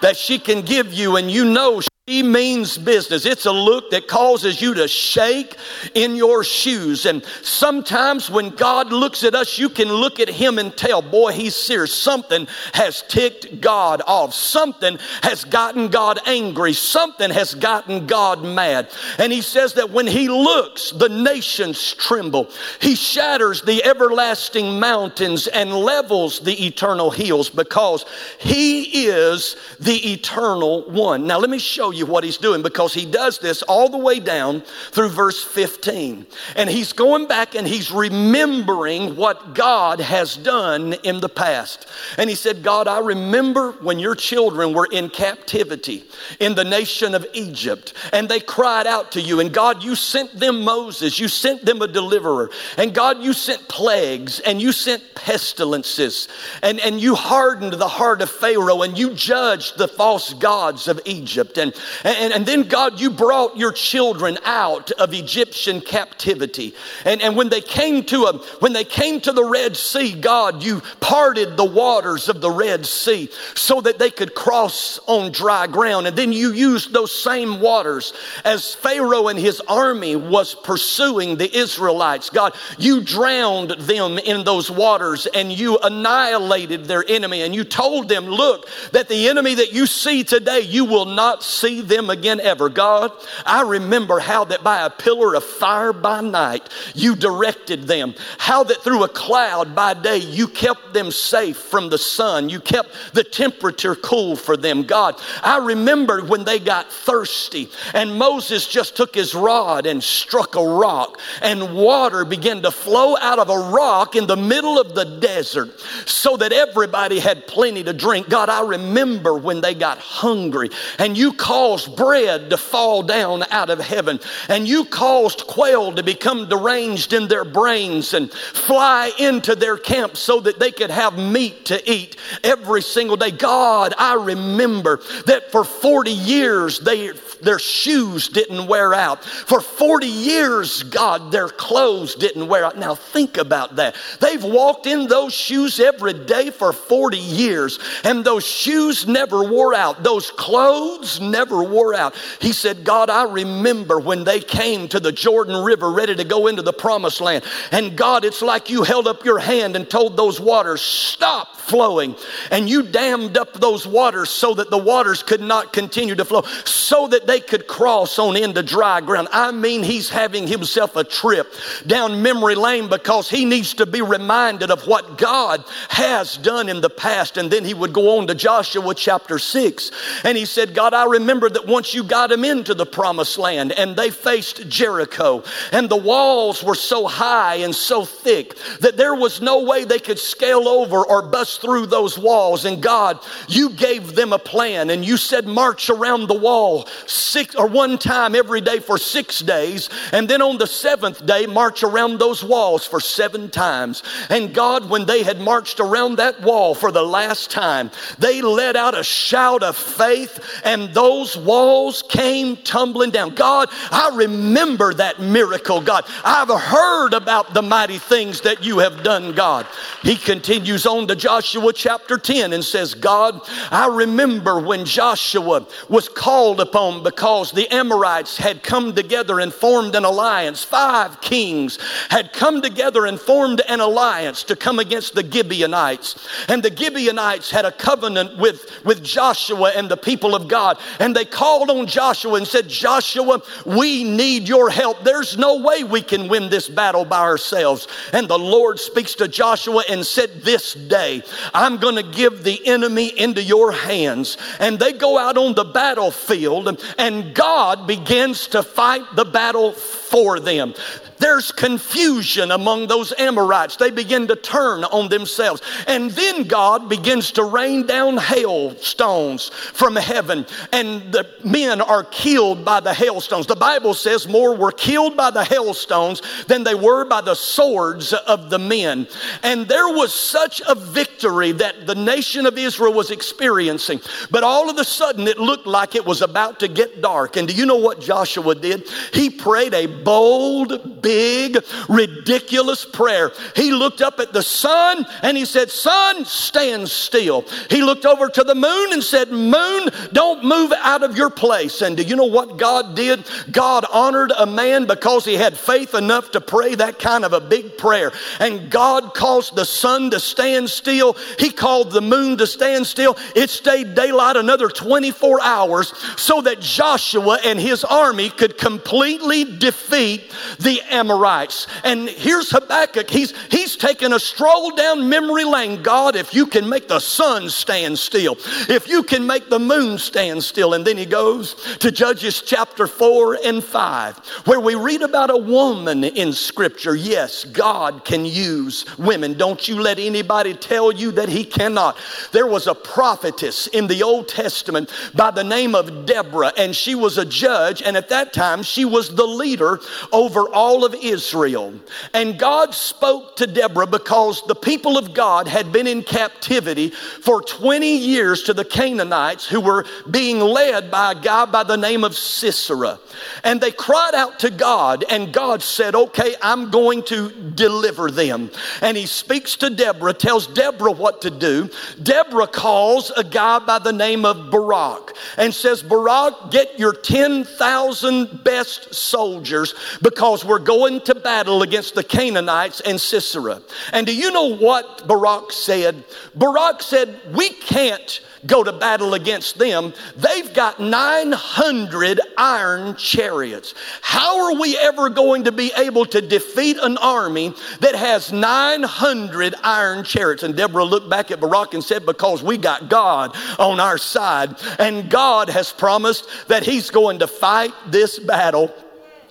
that 0.00 0.16
she 0.16 0.38
can 0.38 0.62
give 0.62 0.94
you, 0.94 1.16
and 1.16 1.28
you 1.28 1.44
know 1.44 1.80
he 2.06 2.22
means 2.22 2.78
business. 2.78 3.26
It's 3.26 3.46
a 3.46 3.52
look 3.52 3.90
that 3.90 4.06
causes 4.06 4.62
you 4.62 4.74
to 4.74 4.86
shake 4.86 5.56
in 5.92 6.14
your 6.14 6.44
shoes. 6.44 7.04
And 7.04 7.24
sometimes 7.42 8.30
when 8.30 8.50
God 8.50 8.92
looks 8.92 9.24
at 9.24 9.34
us, 9.34 9.58
you 9.58 9.68
can 9.68 9.88
look 9.88 10.20
at 10.20 10.28
him 10.28 10.60
and 10.60 10.76
tell, 10.76 11.02
boy, 11.02 11.32
he's 11.32 11.56
serious. 11.56 11.92
Something 11.92 12.46
has 12.74 13.02
ticked 13.08 13.60
God 13.60 14.02
off. 14.06 14.34
Something 14.34 15.00
has 15.24 15.42
gotten 15.42 15.88
God 15.88 16.20
angry. 16.26 16.74
Something 16.74 17.28
has 17.30 17.56
gotten 17.56 18.06
God 18.06 18.44
mad. 18.44 18.88
And 19.18 19.32
he 19.32 19.42
says 19.42 19.72
that 19.72 19.90
when 19.90 20.06
he 20.06 20.28
looks, 20.28 20.92
the 20.92 21.08
nations 21.08 21.92
tremble. 21.94 22.52
He 22.80 22.94
shatters 22.94 23.62
the 23.62 23.82
everlasting 23.84 24.78
mountains 24.78 25.48
and 25.48 25.72
levels 25.72 26.38
the 26.38 26.66
eternal 26.66 27.10
hills 27.10 27.50
because 27.50 28.04
he 28.38 29.08
is 29.08 29.56
the 29.80 30.12
eternal 30.12 30.88
one. 30.88 31.26
Now, 31.26 31.40
let 31.40 31.50
me 31.50 31.58
show 31.58 31.95
you 31.95 31.95
you 31.96 32.06
what 32.06 32.24
he's 32.24 32.36
doing 32.36 32.62
because 32.62 32.94
he 32.94 33.06
does 33.06 33.38
this 33.38 33.62
all 33.62 33.88
the 33.88 33.98
way 33.98 34.20
down 34.20 34.62
through 34.92 35.08
verse 35.08 35.42
15. 35.42 36.26
And 36.54 36.70
he's 36.70 36.92
going 36.92 37.26
back 37.26 37.54
and 37.54 37.66
he's 37.66 37.90
remembering 37.90 39.16
what 39.16 39.54
God 39.54 40.00
has 40.00 40.36
done 40.36 40.94
in 41.02 41.20
the 41.20 41.28
past. 41.28 41.86
And 42.18 42.30
he 42.30 42.36
said, 42.36 42.62
God, 42.62 42.88
I 42.88 43.00
remember 43.00 43.72
when 43.72 43.98
your 43.98 44.14
children 44.14 44.72
were 44.72 44.88
in 44.90 45.08
captivity 45.08 46.04
in 46.40 46.54
the 46.54 46.64
nation 46.64 47.14
of 47.14 47.26
Egypt 47.32 47.94
and 48.12 48.28
they 48.28 48.40
cried 48.40 48.86
out 48.86 49.12
to 49.12 49.20
you. 49.20 49.40
And 49.40 49.52
God, 49.52 49.82
you 49.82 49.94
sent 49.94 50.38
them 50.38 50.62
Moses, 50.62 51.18
you 51.18 51.28
sent 51.28 51.64
them 51.64 51.82
a 51.82 51.88
deliverer. 51.88 52.50
And 52.76 52.94
God, 52.94 53.22
you 53.22 53.32
sent 53.32 53.68
plagues 53.68 54.40
and 54.40 54.60
you 54.60 54.72
sent 54.72 55.02
pestilences 55.14 56.28
and, 56.62 56.80
and 56.80 57.00
you 57.00 57.14
hardened 57.14 57.74
the 57.74 57.88
heart 57.88 58.22
of 58.22 58.30
Pharaoh 58.30 58.82
and 58.82 58.96
you 58.96 59.14
judged 59.14 59.78
the 59.78 59.88
false 59.88 60.34
gods 60.34 60.88
of 60.88 61.00
Egypt. 61.04 61.58
And, 61.58 61.74
and, 62.04 62.32
and 62.32 62.46
then, 62.46 62.62
God, 62.62 63.00
you 63.00 63.10
brought 63.10 63.56
your 63.56 63.72
children 63.72 64.38
out 64.44 64.90
of 64.92 65.14
Egyptian 65.14 65.80
captivity. 65.80 66.74
And, 67.04 67.20
and 67.22 67.36
when 67.36 67.48
they 67.48 67.60
came 67.60 68.04
to 68.04 68.24
a, 68.24 68.38
when 68.60 68.72
they 68.72 68.84
came 68.84 69.20
to 69.22 69.32
the 69.32 69.44
Red 69.44 69.76
Sea, 69.76 70.18
God, 70.18 70.62
you 70.62 70.82
parted 71.00 71.56
the 71.56 71.64
waters 71.64 72.28
of 72.28 72.40
the 72.40 72.50
Red 72.50 72.86
Sea 72.86 73.28
so 73.54 73.80
that 73.80 73.98
they 73.98 74.10
could 74.10 74.34
cross 74.34 74.98
on 75.06 75.32
dry 75.32 75.66
ground. 75.66 76.06
And 76.06 76.16
then 76.16 76.32
you 76.32 76.52
used 76.52 76.92
those 76.92 77.12
same 77.12 77.60
waters 77.60 78.12
as 78.44 78.74
Pharaoh 78.74 79.28
and 79.28 79.38
his 79.38 79.60
army 79.68 80.16
was 80.16 80.54
pursuing 80.54 81.36
the 81.36 81.54
Israelites. 81.56 82.30
God, 82.30 82.54
you 82.78 83.02
drowned 83.02 83.70
them 83.70 84.18
in 84.18 84.44
those 84.44 84.70
waters 84.70 85.26
and 85.26 85.52
you 85.52 85.78
annihilated 85.78 86.84
their 86.84 87.04
enemy. 87.08 87.42
And 87.42 87.54
you 87.54 87.64
told 87.64 88.08
them, 88.08 88.26
look, 88.26 88.68
that 88.92 89.08
the 89.08 89.28
enemy 89.28 89.54
that 89.54 89.72
you 89.72 89.86
see 89.86 90.24
today, 90.24 90.60
you 90.60 90.84
will 90.84 91.06
not 91.06 91.42
see 91.42 91.75
see 91.76 91.82
them 91.82 92.10
again 92.10 92.40
ever. 92.40 92.68
God, 92.68 93.12
I 93.44 93.62
remember 93.62 94.18
how 94.18 94.44
that 94.44 94.62
by 94.62 94.84
a 94.84 94.90
pillar 94.90 95.34
of 95.34 95.44
fire 95.44 95.92
by 95.92 96.20
night 96.20 96.68
you 96.94 97.16
directed 97.16 97.84
them, 97.84 98.14
how 98.38 98.64
that 98.64 98.82
through 98.82 99.04
a 99.04 99.08
cloud 99.08 99.74
by 99.74 99.94
day 99.94 100.18
you 100.18 100.48
kept 100.48 100.92
them 100.92 101.10
safe 101.10 101.56
from 101.56 101.90
the 101.90 101.98
sun, 101.98 102.48
you 102.48 102.60
kept 102.60 102.90
the 103.12 103.24
temperature 103.24 103.94
cool 103.94 104.36
for 104.36 104.56
them. 104.56 104.84
God, 104.84 105.20
I 105.42 105.58
remember 105.58 106.24
when 106.24 106.44
they 106.44 106.58
got 106.58 106.92
thirsty 106.92 107.68
and 107.94 108.18
Moses 108.18 108.66
just 108.66 108.96
took 108.96 109.14
his 109.14 109.34
rod 109.34 109.86
and 109.86 110.02
struck 110.02 110.56
a 110.56 110.64
rock 110.64 111.20
and 111.42 111.74
water 111.74 112.24
began 112.24 112.62
to 112.62 112.70
flow 112.70 113.16
out 113.18 113.38
of 113.38 113.50
a 113.50 113.58
rock 113.70 114.16
in 114.16 114.26
the 114.26 114.36
middle 114.36 114.78
of 114.80 114.94
the 114.94 115.04
desert 115.04 115.78
so 116.06 116.36
that 116.36 116.52
everybody 116.52 117.18
had 117.18 117.46
plenty 117.46 117.84
to 117.84 117.92
drink. 117.92 118.28
God, 118.28 118.48
I 118.48 118.62
remember 118.62 119.36
when 119.36 119.60
they 119.60 119.74
got 119.74 119.98
hungry 119.98 120.70
and 120.98 121.16
you 121.16 121.32
called 121.32 121.65
caused 121.66 121.96
bread 121.96 122.50
to 122.50 122.56
fall 122.56 123.02
down 123.02 123.42
out 123.50 123.70
of 123.70 123.80
heaven. 123.80 124.20
And 124.48 124.68
you 124.68 124.84
caused 124.84 125.48
quail 125.48 125.92
to 125.92 126.02
become 126.04 126.48
deranged 126.48 127.12
in 127.12 127.26
their 127.26 127.44
brains 127.44 128.14
and 128.14 128.30
fly 128.32 129.10
into 129.18 129.56
their 129.56 129.76
camp 129.76 130.16
so 130.16 130.38
that 130.42 130.60
they 130.60 130.70
could 130.70 130.92
have 130.92 131.18
meat 131.18 131.64
to 131.64 131.90
eat 131.90 132.16
every 132.44 132.82
single 132.82 133.16
day. 133.16 133.32
God, 133.32 133.94
I 133.98 134.14
remember 134.14 135.00
that 135.26 135.50
for 135.50 135.64
40 135.64 136.12
years 136.12 136.78
they 136.78 137.08
their 137.40 137.58
shoes 137.58 138.28
didn't 138.28 138.66
wear 138.66 138.94
out. 138.94 139.24
For 139.24 139.60
40 139.60 140.06
years, 140.06 140.82
God, 140.82 141.30
their 141.32 141.48
clothes 141.48 142.14
didn't 142.14 142.48
wear 142.48 142.64
out. 142.64 142.78
Now 142.78 142.94
think 142.94 143.36
about 143.36 143.76
that. 143.76 143.96
They've 144.20 144.42
walked 144.42 144.86
in 144.86 145.06
those 145.06 145.32
shoes 145.32 145.80
every 145.80 146.12
day 146.12 146.50
for 146.50 146.72
40 146.72 147.16
years, 147.16 147.78
and 148.04 148.24
those 148.24 148.46
shoes 148.46 149.06
never 149.06 149.44
wore 149.44 149.74
out. 149.74 150.02
Those 150.02 150.30
clothes 150.30 151.20
never 151.20 151.62
wore 151.62 151.94
out. 151.94 152.14
He 152.40 152.52
said, 152.52 152.84
God, 152.84 153.10
I 153.10 153.24
remember 153.24 153.98
when 153.98 154.24
they 154.24 154.40
came 154.40 154.88
to 154.88 155.00
the 155.00 155.12
Jordan 155.12 155.64
River 155.64 155.90
ready 155.90 156.14
to 156.14 156.24
go 156.24 156.46
into 156.46 156.62
the 156.62 156.72
promised 156.72 157.20
land. 157.20 157.44
And 157.72 157.96
God, 157.96 158.24
it's 158.24 158.42
like 158.42 158.70
you 158.70 158.82
held 158.82 159.06
up 159.06 159.24
your 159.24 159.38
hand 159.38 159.76
and 159.76 159.88
told 159.88 160.16
those 160.16 160.40
waters, 160.40 160.80
stop 160.80 161.56
flowing. 161.56 162.14
And 162.50 162.68
you 162.68 162.82
dammed 162.82 163.36
up 163.36 163.54
those 163.54 163.86
waters 163.86 164.30
so 164.30 164.54
that 164.54 164.70
the 164.70 164.78
waters 164.78 165.22
could 165.22 165.40
not 165.40 165.72
continue 165.72 166.14
to 166.14 166.24
flow, 166.24 166.42
so 166.64 167.08
they 167.26 167.40
could 167.40 167.66
cross 167.66 168.18
on 168.18 168.36
into 168.36 168.62
dry 168.62 169.00
ground. 169.00 169.28
I 169.32 169.52
mean, 169.52 169.82
he's 169.82 170.08
having 170.08 170.46
himself 170.46 170.96
a 170.96 171.04
trip 171.04 171.52
down 171.86 172.22
memory 172.22 172.54
lane 172.54 172.88
because 172.88 173.28
he 173.28 173.44
needs 173.44 173.74
to 173.74 173.86
be 173.86 174.02
reminded 174.02 174.70
of 174.70 174.86
what 174.86 175.18
God 175.18 175.64
has 175.88 176.36
done 176.36 176.68
in 176.68 176.80
the 176.80 176.90
past. 176.90 177.36
And 177.36 177.50
then 177.50 177.64
he 177.64 177.74
would 177.74 177.92
go 177.92 178.18
on 178.18 178.26
to 178.26 178.34
Joshua 178.34 178.94
chapter 178.94 179.38
6. 179.38 179.90
And 180.24 180.36
he 180.36 180.44
said, 180.44 180.74
God, 180.74 180.94
I 180.94 181.04
remember 181.04 181.48
that 181.50 181.66
once 181.66 181.94
you 181.94 182.04
got 182.04 182.30
them 182.30 182.44
into 182.44 182.74
the 182.74 182.86
promised 182.86 183.38
land 183.38 183.72
and 183.72 183.96
they 183.96 184.10
faced 184.10 184.68
Jericho, 184.68 185.42
and 185.72 185.88
the 185.88 185.96
walls 185.96 186.62
were 186.62 186.74
so 186.74 187.06
high 187.06 187.56
and 187.56 187.74
so 187.74 188.04
thick 188.04 188.56
that 188.80 188.96
there 188.96 189.14
was 189.14 189.40
no 189.40 189.62
way 189.64 189.84
they 189.84 189.98
could 189.98 190.18
scale 190.18 190.68
over 190.68 191.04
or 191.04 191.22
bust 191.22 191.60
through 191.60 191.86
those 191.86 192.18
walls. 192.18 192.64
And 192.64 192.82
God, 192.82 193.18
you 193.48 193.70
gave 193.70 194.14
them 194.14 194.32
a 194.32 194.38
plan 194.38 194.90
and 194.90 195.04
you 195.04 195.16
said, 195.16 195.46
march 195.46 195.90
around 195.90 196.28
the 196.28 196.38
wall 196.38 196.86
six 197.16 197.54
or 197.54 197.66
one 197.66 197.98
time 197.98 198.34
every 198.34 198.60
day 198.60 198.78
for 198.78 198.98
six 198.98 199.40
days. 199.40 199.88
And 200.12 200.28
then 200.28 200.42
on 200.42 200.58
the 200.58 200.66
seventh 200.66 201.24
day, 201.26 201.46
march 201.46 201.82
around 201.82 202.18
those 202.18 202.44
walls 202.44 202.86
for 202.86 203.00
seven 203.00 203.50
times. 203.50 204.02
And 204.30 204.54
God, 204.54 204.88
when 204.88 205.06
they 205.06 205.22
had 205.22 205.40
marched 205.40 205.80
around 205.80 206.16
that 206.16 206.40
wall 206.42 206.74
for 206.74 206.92
the 206.92 207.02
last 207.02 207.50
time, 207.50 207.90
they 208.18 208.42
let 208.42 208.76
out 208.76 208.96
a 208.96 209.02
shout 209.02 209.62
of 209.62 209.76
faith 209.76 210.60
and 210.64 210.92
those 210.94 211.36
walls 211.36 212.02
came 212.08 212.56
tumbling 212.56 213.10
down. 213.10 213.34
God, 213.34 213.68
I 213.90 214.10
remember 214.14 214.94
that 214.94 215.20
miracle, 215.20 215.80
God. 215.80 216.04
I've 216.24 216.48
heard 216.48 217.14
about 217.14 217.54
the 217.54 217.62
mighty 217.62 217.98
things 217.98 218.40
that 218.42 218.64
you 218.64 218.78
have 218.78 219.02
done, 219.02 219.32
God. 219.32 219.66
He 220.02 220.16
continues 220.16 220.86
on 220.86 221.06
to 221.08 221.16
Joshua 221.16 221.72
chapter 221.72 222.18
10 222.18 222.52
and 222.52 222.64
says, 222.64 222.94
God, 222.94 223.40
I 223.70 223.88
remember 223.88 224.60
when 224.60 224.84
Joshua 224.84 225.66
was 225.88 226.08
called 226.08 226.60
upon 226.60 227.02
because 227.06 227.52
the 227.52 227.72
Amorites 227.72 228.36
had 228.36 228.64
come 228.64 228.92
together 228.92 229.38
and 229.38 229.54
formed 229.54 229.94
an 229.94 230.04
alliance. 230.04 230.64
Five 230.64 231.20
kings 231.20 231.78
had 232.10 232.32
come 232.32 232.60
together 232.60 233.06
and 233.06 233.20
formed 233.20 233.62
an 233.68 233.78
alliance 233.78 234.42
to 234.42 234.56
come 234.56 234.80
against 234.80 235.14
the 235.14 235.22
Gibeonites. 235.22 236.26
And 236.48 236.64
the 236.64 236.76
Gibeonites 236.76 237.48
had 237.48 237.64
a 237.64 237.70
covenant 237.70 238.38
with, 238.38 238.84
with 238.84 239.04
Joshua 239.04 239.70
and 239.76 239.88
the 239.88 239.96
people 239.96 240.34
of 240.34 240.48
God. 240.48 240.80
And 240.98 241.14
they 241.14 241.24
called 241.24 241.70
on 241.70 241.86
Joshua 241.86 242.34
and 242.34 242.46
said, 242.46 242.68
Joshua, 242.68 243.40
we 243.64 244.02
need 244.02 244.48
your 244.48 244.68
help. 244.68 245.04
There's 245.04 245.38
no 245.38 245.60
way 245.60 245.84
we 245.84 246.02
can 246.02 246.26
win 246.26 246.50
this 246.50 246.68
battle 246.68 247.04
by 247.04 247.20
ourselves. 247.20 247.86
And 248.12 248.26
the 248.26 248.36
Lord 248.36 248.80
speaks 248.80 249.14
to 249.16 249.28
Joshua 249.28 249.84
and 249.88 250.04
said, 250.04 250.42
This 250.42 250.74
day 250.74 251.22
I'm 251.54 251.76
going 251.76 251.94
to 251.94 252.10
give 252.16 252.42
the 252.42 252.66
enemy 252.66 253.16
into 253.16 253.44
your 253.44 253.70
hands. 253.70 254.38
And 254.58 254.80
they 254.80 254.92
go 254.92 255.18
out 255.18 255.38
on 255.38 255.54
the 255.54 255.64
battlefield, 255.64 256.66
and 256.98 257.34
God 257.34 257.86
begins 257.86 258.48
to 258.48 258.62
fight 258.62 259.04
the 259.14 259.24
battle 259.24 259.72
for 260.06 260.40
them. 260.40 260.74
There's 261.18 261.50
confusion 261.50 262.50
among 262.50 262.88
those 262.88 263.12
Amorites. 263.18 263.76
They 263.76 263.90
begin 263.90 264.26
to 264.28 264.36
turn 264.36 264.84
on 264.84 265.08
themselves. 265.08 265.62
And 265.86 266.10
then 266.10 266.44
God 266.44 266.88
begins 266.88 267.32
to 267.32 267.44
rain 267.44 267.86
down 267.86 268.18
hailstones 268.18 269.48
from 269.48 269.96
heaven, 269.96 270.46
and 270.72 271.12
the 271.12 271.26
men 271.44 271.80
are 271.80 272.04
killed 272.04 272.64
by 272.64 272.80
the 272.80 272.92
hailstones. 272.92 273.46
The 273.46 273.56
Bible 273.56 273.94
says 273.94 274.28
more 274.28 274.54
were 274.54 274.72
killed 274.72 275.16
by 275.16 275.30
the 275.30 275.44
hailstones 275.44 276.22
than 276.46 276.64
they 276.64 276.74
were 276.74 277.04
by 277.04 277.20
the 277.20 277.34
swords 277.34 278.12
of 278.12 278.50
the 278.50 278.58
men. 278.58 279.08
And 279.42 279.66
there 279.66 279.88
was 279.88 280.12
such 280.12 280.60
a 280.68 280.74
victory 280.74 281.52
that 281.52 281.86
the 281.86 281.94
nation 281.94 282.46
of 282.46 282.58
Israel 282.58 282.92
was 282.92 283.10
experiencing. 283.10 284.00
But 284.30 284.44
all 284.44 284.68
of 284.68 284.78
a 284.78 284.84
sudden, 284.84 285.26
it 285.26 285.38
looked 285.38 285.66
like 285.66 285.94
it 285.94 286.04
was 286.04 286.22
about 286.22 286.60
to 286.60 286.68
get 286.68 287.00
dark. 287.00 287.36
And 287.36 287.48
do 287.48 287.54
you 287.54 287.66
know 287.66 287.76
what 287.76 288.00
Joshua 288.00 288.54
did? 288.54 288.88
He 289.12 289.30
prayed 289.30 289.74
a 289.74 289.86
bold, 290.04 291.02
big, 291.02 291.58
ridiculous 291.88 292.84
prayer. 292.84 293.32
He 293.54 293.72
looked 293.72 294.00
up 294.00 294.20
at 294.20 294.32
the 294.32 294.42
sun 294.42 295.06
and 295.22 295.36
he 295.36 295.44
said, 295.44 295.70
Sun, 295.70 296.24
stand 296.24 296.88
still. 296.88 297.44
He 297.70 297.82
looked 297.82 298.04
over 298.04 298.28
to 298.28 298.44
the 298.44 298.54
moon 298.54 298.92
and 298.92 299.02
said, 299.02 299.30
Moon, 299.30 299.88
don't 300.12 300.44
move 300.44 300.72
out 300.82 301.02
of 301.02 301.16
your 301.16 301.30
place. 301.30 301.82
And 301.82 301.96
do 301.96 302.02
you 302.02 302.16
know 302.16 302.24
what 302.24 302.58
God 302.58 302.94
did? 302.94 303.24
God 303.50 303.84
honored 303.92 304.32
a 304.36 304.46
man 304.46 304.86
because 304.86 305.24
he 305.24 305.34
had 305.34 305.56
faith 305.56 305.94
enough 305.94 306.32
to 306.32 306.40
pray 306.40 306.74
that 306.74 306.98
kind 306.98 307.24
of 307.24 307.32
a 307.32 307.40
big 307.40 307.78
prayer. 307.78 308.12
And 308.40 308.70
God 308.70 309.14
caused 309.14 309.56
the 309.56 309.64
sun 309.64 310.10
to 310.10 310.20
stand 310.20 310.70
still. 310.70 311.14
He 311.38 311.50
called 311.50 311.92
the 311.92 312.02
moon 312.02 312.36
to 312.38 312.46
stand 312.46 312.86
still. 312.86 313.16
It 313.34 313.50
stayed 313.50 313.94
daylight 313.94 314.36
another 314.36 314.68
24 314.68 315.40
hours 315.42 315.92
so 316.16 316.40
that 316.42 316.60
Joshua 316.60 317.38
and 317.44 317.58
his 317.58 317.84
army 317.84 318.30
could 318.30 318.58
completely 318.58 319.44
defeat 319.44 319.85
the 319.88 320.80
Amorites. 320.90 321.66
And 321.84 322.08
here's 322.08 322.50
Habakkuk. 322.50 323.10
He's, 323.10 323.32
he's 323.50 323.76
taking 323.76 324.12
a 324.12 324.20
stroll 324.20 324.70
down 324.74 325.08
memory 325.08 325.44
lane. 325.44 325.82
God, 325.82 326.16
if 326.16 326.34
you 326.34 326.46
can 326.46 326.68
make 326.68 326.88
the 326.88 327.00
sun 327.00 327.50
stand 327.50 327.98
still, 327.98 328.36
if 328.68 328.88
you 328.88 329.02
can 329.02 329.26
make 329.26 329.48
the 329.48 329.58
moon 329.58 329.98
stand 329.98 330.42
still. 330.42 330.74
And 330.74 330.86
then 330.86 330.96
he 330.96 331.06
goes 331.06 331.54
to 331.78 331.90
Judges 331.90 332.42
chapter 332.42 332.86
4 332.86 333.38
and 333.44 333.62
5, 333.62 334.18
where 334.46 334.60
we 334.60 334.74
read 334.74 335.02
about 335.02 335.30
a 335.30 335.36
woman 335.36 336.04
in 336.04 336.32
Scripture. 336.32 336.94
Yes, 336.94 337.44
God 337.44 338.04
can 338.04 338.24
use 338.24 338.84
women. 338.98 339.34
Don't 339.34 339.66
you 339.68 339.80
let 339.80 339.98
anybody 339.98 340.54
tell 340.54 340.92
you 340.92 341.12
that 341.12 341.28
he 341.28 341.44
cannot. 341.44 341.96
There 342.32 342.46
was 342.46 342.66
a 342.66 342.74
prophetess 342.74 343.66
in 343.68 343.86
the 343.86 344.02
Old 344.02 344.28
Testament 344.28 344.92
by 345.14 345.30
the 345.30 345.44
name 345.44 345.74
of 345.74 346.06
Deborah, 346.06 346.52
and 346.56 346.74
she 346.74 346.94
was 346.94 347.18
a 347.18 347.24
judge, 347.24 347.82
and 347.82 347.96
at 347.96 348.08
that 348.08 348.32
time 348.32 348.62
she 348.62 348.84
was 348.84 349.14
the 349.14 349.26
leader 349.26 349.75
over 350.12 350.48
all 350.48 350.84
of 350.84 350.94
Israel. 350.94 351.74
And 352.14 352.38
God 352.38 352.74
spoke 352.74 353.36
to 353.36 353.46
Deborah 353.46 353.86
because 353.86 354.42
the 354.46 354.54
people 354.54 354.98
of 354.98 355.14
God 355.14 355.48
had 355.48 355.72
been 355.72 355.86
in 355.86 356.02
captivity 356.02 356.90
for 356.90 357.42
20 357.42 357.96
years 357.96 358.42
to 358.44 358.54
the 358.54 358.64
Canaanites 358.64 359.46
who 359.46 359.60
were 359.60 359.84
being 360.10 360.40
led 360.40 360.90
by 360.90 361.12
a 361.12 361.14
guy 361.14 361.44
by 361.44 361.64
the 361.64 361.76
name 361.76 362.04
of 362.04 362.16
Sisera. 362.16 362.98
And 363.44 363.60
they 363.60 363.70
cried 363.70 364.14
out 364.14 364.38
to 364.40 364.50
God, 364.50 365.04
and 365.10 365.32
God 365.32 365.62
said, 365.62 365.94
Okay, 365.94 366.34
I'm 366.42 366.70
going 366.70 367.02
to 367.04 367.30
deliver 367.30 368.10
them. 368.10 368.50
And 368.80 368.96
he 368.96 369.06
speaks 369.06 369.56
to 369.56 369.70
Deborah, 369.70 370.12
tells 370.12 370.46
Deborah 370.46 370.92
what 370.92 371.22
to 371.22 371.30
do. 371.30 371.70
Deborah 372.02 372.46
calls 372.46 373.10
a 373.10 373.24
guy 373.24 373.58
by 373.58 373.78
the 373.78 373.92
name 373.92 374.24
of 374.24 374.50
Barak 374.50 375.16
and 375.36 375.54
says, 375.54 375.82
Barak, 375.82 376.50
get 376.50 376.78
your 376.78 376.92
10,000 376.92 378.44
best 378.44 378.94
soldiers 378.94 379.65
because 380.02 380.44
we're 380.44 380.58
going 380.58 381.00
to 381.02 381.14
battle 381.14 381.62
against 381.62 381.94
the 381.94 382.04
Canaanites 382.04 382.80
and 382.80 383.00
Sisera. 383.00 383.60
And 383.92 384.06
do 384.06 384.14
you 384.14 384.30
know 384.30 384.56
what 384.56 385.06
Barak 385.06 385.52
said? 385.52 386.04
Barak 386.34 386.82
said, 386.82 387.20
We 387.34 387.50
can't 387.50 388.20
go 388.46 388.62
to 388.62 388.72
battle 388.72 389.14
against 389.14 389.58
them. 389.58 389.92
They've 390.16 390.52
got 390.52 390.80
900 390.80 392.20
iron 392.36 392.96
chariots. 392.96 393.74
How 394.02 394.46
are 394.46 394.60
we 394.60 394.76
ever 394.78 395.08
going 395.08 395.44
to 395.44 395.52
be 395.52 395.72
able 395.76 396.06
to 396.06 396.20
defeat 396.20 396.78
an 396.80 396.96
army 396.98 397.54
that 397.80 397.94
has 397.94 398.32
900 398.32 399.54
iron 399.62 400.04
chariots? 400.04 400.42
And 400.42 400.56
Deborah 400.56 400.84
looked 400.84 401.10
back 401.10 401.30
at 401.30 401.40
Barak 401.40 401.74
and 401.74 401.82
said, 401.82 402.06
Because 402.06 402.42
we 402.42 402.56
got 402.56 402.88
God 402.88 403.36
on 403.58 403.80
our 403.80 403.98
side, 403.98 404.56
and 404.78 405.10
God 405.10 405.48
has 405.48 405.72
promised 405.72 406.28
that 406.48 406.62
He's 406.62 406.90
going 406.90 407.20
to 407.20 407.26
fight 407.26 407.72
this 407.88 408.18
battle 408.18 408.74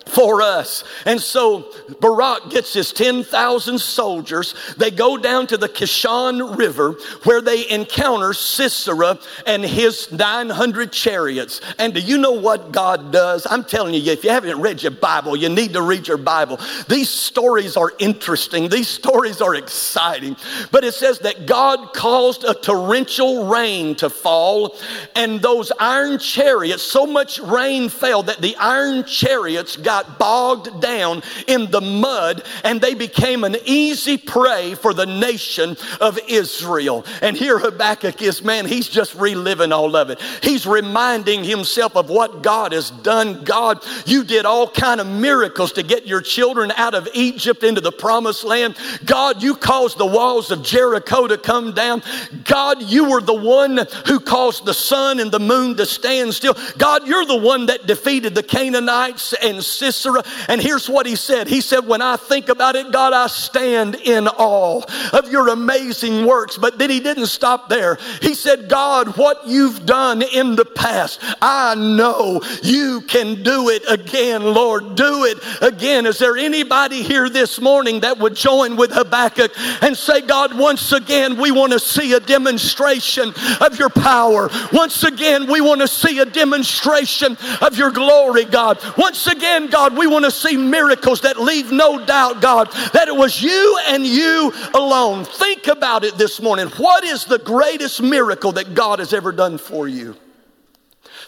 for 0.06 0.40
us. 0.40 0.84
And 1.04 1.20
so 1.20 1.72
Barak 2.00 2.50
gets 2.50 2.72
his 2.72 2.92
10,000 2.92 3.78
soldiers. 3.78 4.54
They 4.76 4.90
go 4.90 5.16
down 5.16 5.46
to 5.48 5.56
the 5.56 5.68
Kishon 5.68 6.56
River 6.56 6.92
where 7.24 7.40
they 7.40 7.68
encounter 7.68 8.32
Sisera 8.32 9.18
and 9.46 9.64
his 9.64 10.10
900 10.12 10.92
chariots. 10.92 11.60
And 11.78 11.92
do 11.92 12.00
you 12.00 12.18
know 12.18 12.32
what 12.32 12.72
God 12.72 13.12
does? 13.12 13.46
I'm 13.50 13.64
telling 13.64 13.94
you, 13.94 14.12
if 14.12 14.24
you 14.24 14.30
haven't 14.30 14.60
read 14.60 14.82
your 14.82 14.92
Bible, 14.92 15.36
you 15.36 15.48
need 15.48 15.72
to 15.72 15.82
read 15.82 16.06
your 16.06 16.16
Bible. 16.16 16.60
These 16.88 17.10
stories 17.10 17.76
are 17.76 17.92
interesting, 17.98 18.68
these 18.68 18.88
stories 18.88 19.40
are 19.40 19.54
exciting. 19.54 20.36
But 20.70 20.84
it 20.84 20.94
says 20.94 21.18
that 21.20 21.46
God 21.46 21.92
caused 21.94 22.44
a 22.44 22.54
torrential 22.54 23.46
rain 23.46 23.94
to 23.96 24.08
fall, 24.08 24.76
and 25.14 25.40
those 25.40 25.72
iron 25.78 26.18
chariots, 26.18 26.82
so 26.82 27.06
much 27.06 27.38
rain 27.38 27.88
fell 27.88 28.22
that 28.24 28.40
the 28.40 28.56
iron 28.56 29.04
chariots 29.04 29.76
got 29.76 29.95
got 29.96 30.18
bogged 30.18 30.80
down 30.82 31.22
in 31.46 31.70
the 31.70 31.80
mud 31.80 32.42
and 32.64 32.80
they 32.82 32.92
became 32.94 33.44
an 33.44 33.56
easy 33.64 34.18
prey 34.18 34.74
for 34.74 34.92
the 34.92 35.06
nation 35.06 35.74
of 36.02 36.18
Israel. 36.28 37.04
And 37.22 37.34
here 37.34 37.58
Habakkuk 37.58 38.20
is, 38.20 38.42
man, 38.44 38.66
he's 38.66 38.88
just 38.88 39.14
reliving 39.14 39.72
all 39.72 39.96
of 39.96 40.10
it. 40.10 40.20
He's 40.42 40.66
reminding 40.66 41.44
himself 41.44 41.96
of 41.96 42.10
what 42.10 42.42
God 42.42 42.72
has 42.72 42.90
done. 42.90 43.42
God, 43.44 43.82
you 44.04 44.22
did 44.22 44.44
all 44.44 44.68
kind 44.68 45.00
of 45.00 45.06
miracles 45.06 45.72
to 45.72 45.82
get 45.82 46.06
your 46.06 46.20
children 46.20 46.70
out 46.72 46.94
of 46.94 47.08
Egypt 47.14 47.62
into 47.62 47.80
the 47.80 47.92
promised 47.92 48.44
land. 48.44 48.76
God, 49.06 49.42
you 49.42 49.54
caused 49.54 49.96
the 49.96 50.04
walls 50.04 50.50
of 50.50 50.62
Jericho 50.62 51.26
to 51.26 51.38
come 51.38 51.72
down. 51.72 52.02
God, 52.44 52.82
you 52.82 53.08
were 53.08 53.22
the 53.22 53.34
one 53.34 53.86
who 54.06 54.20
caused 54.20 54.66
the 54.66 54.74
sun 54.74 55.20
and 55.20 55.32
the 55.32 55.40
moon 55.40 55.76
to 55.76 55.86
stand 55.86 56.34
still. 56.34 56.54
God, 56.76 57.08
you're 57.08 57.24
the 57.24 57.36
one 57.36 57.66
that 57.66 57.86
defeated 57.86 58.34
the 58.34 58.42
Canaanites 58.42 59.32
and 59.32 59.64
Sisera. 59.92 60.22
And 60.48 60.60
here's 60.60 60.88
what 60.88 61.06
he 61.06 61.16
said 61.16 61.48
He 61.48 61.60
said, 61.60 61.86
When 61.86 62.02
I 62.02 62.16
think 62.16 62.48
about 62.48 62.76
it, 62.76 62.92
God, 62.92 63.12
I 63.12 63.26
stand 63.26 63.96
in 63.96 64.28
awe 64.28 64.82
of 65.12 65.30
your 65.30 65.48
amazing 65.48 66.26
works. 66.26 66.56
But 66.56 66.78
then 66.78 66.90
he 66.90 67.00
didn't 67.00 67.26
stop 67.26 67.68
there. 67.68 67.98
He 68.22 68.34
said, 68.34 68.68
God, 68.68 69.16
what 69.16 69.46
you've 69.46 69.86
done 69.86 70.22
in 70.22 70.56
the 70.56 70.64
past, 70.64 71.20
I 71.40 71.74
know 71.74 72.40
you 72.62 73.00
can 73.02 73.42
do 73.42 73.68
it 73.68 73.82
again, 73.88 74.42
Lord. 74.42 74.94
Do 74.94 75.24
it 75.24 75.38
again. 75.62 76.06
Is 76.06 76.18
there 76.18 76.36
anybody 76.36 77.02
here 77.02 77.28
this 77.28 77.60
morning 77.60 78.00
that 78.00 78.18
would 78.18 78.34
join 78.34 78.76
with 78.76 78.92
Habakkuk 78.92 79.52
and 79.82 79.96
say, 79.96 80.20
God, 80.20 80.56
once 80.56 80.92
again, 80.92 81.36
we 81.36 81.50
want 81.50 81.72
to 81.72 81.78
see 81.78 82.12
a 82.12 82.20
demonstration 82.20 83.32
of 83.60 83.78
your 83.78 83.90
power. 83.90 84.48
Once 84.72 85.04
again, 85.04 85.50
we 85.50 85.60
want 85.60 85.80
to 85.80 85.88
see 85.88 86.18
a 86.20 86.24
demonstration 86.24 87.36
of 87.60 87.76
your 87.76 87.90
glory, 87.90 88.44
God. 88.44 88.78
Once 88.96 89.26
again, 89.26 89.68
God, 89.68 89.75
we 89.96 90.06
want 90.06 90.24
to 90.24 90.30
see 90.30 90.56
miracles 90.56 91.20
that 91.22 91.38
leave 91.38 91.70
no 91.70 92.04
doubt, 92.04 92.40
God, 92.40 92.70
that 92.92 93.08
it 93.08 93.14
was 93.14 93.42
you 93.42 93.78
and 93.88 94.06
you 94.06 94.52
alone. 94.74 95.24
Think 95.24 95.66
about 95.66 96.04
it 96.04 96.16
this 96.16 96.40
morning. 96.40 96.68
What 96.76 97.04
is 97.04 97.24
the 97.24 97.38
greatest 97.38 98.02
miracle 98.02 98.52
that 98.52 98.74
God 98.74 98.98
has 98.98 99.12
ever 99.12 99.32
done 99.32 99.58
for 99.58 99.86
you? 99.86 100.16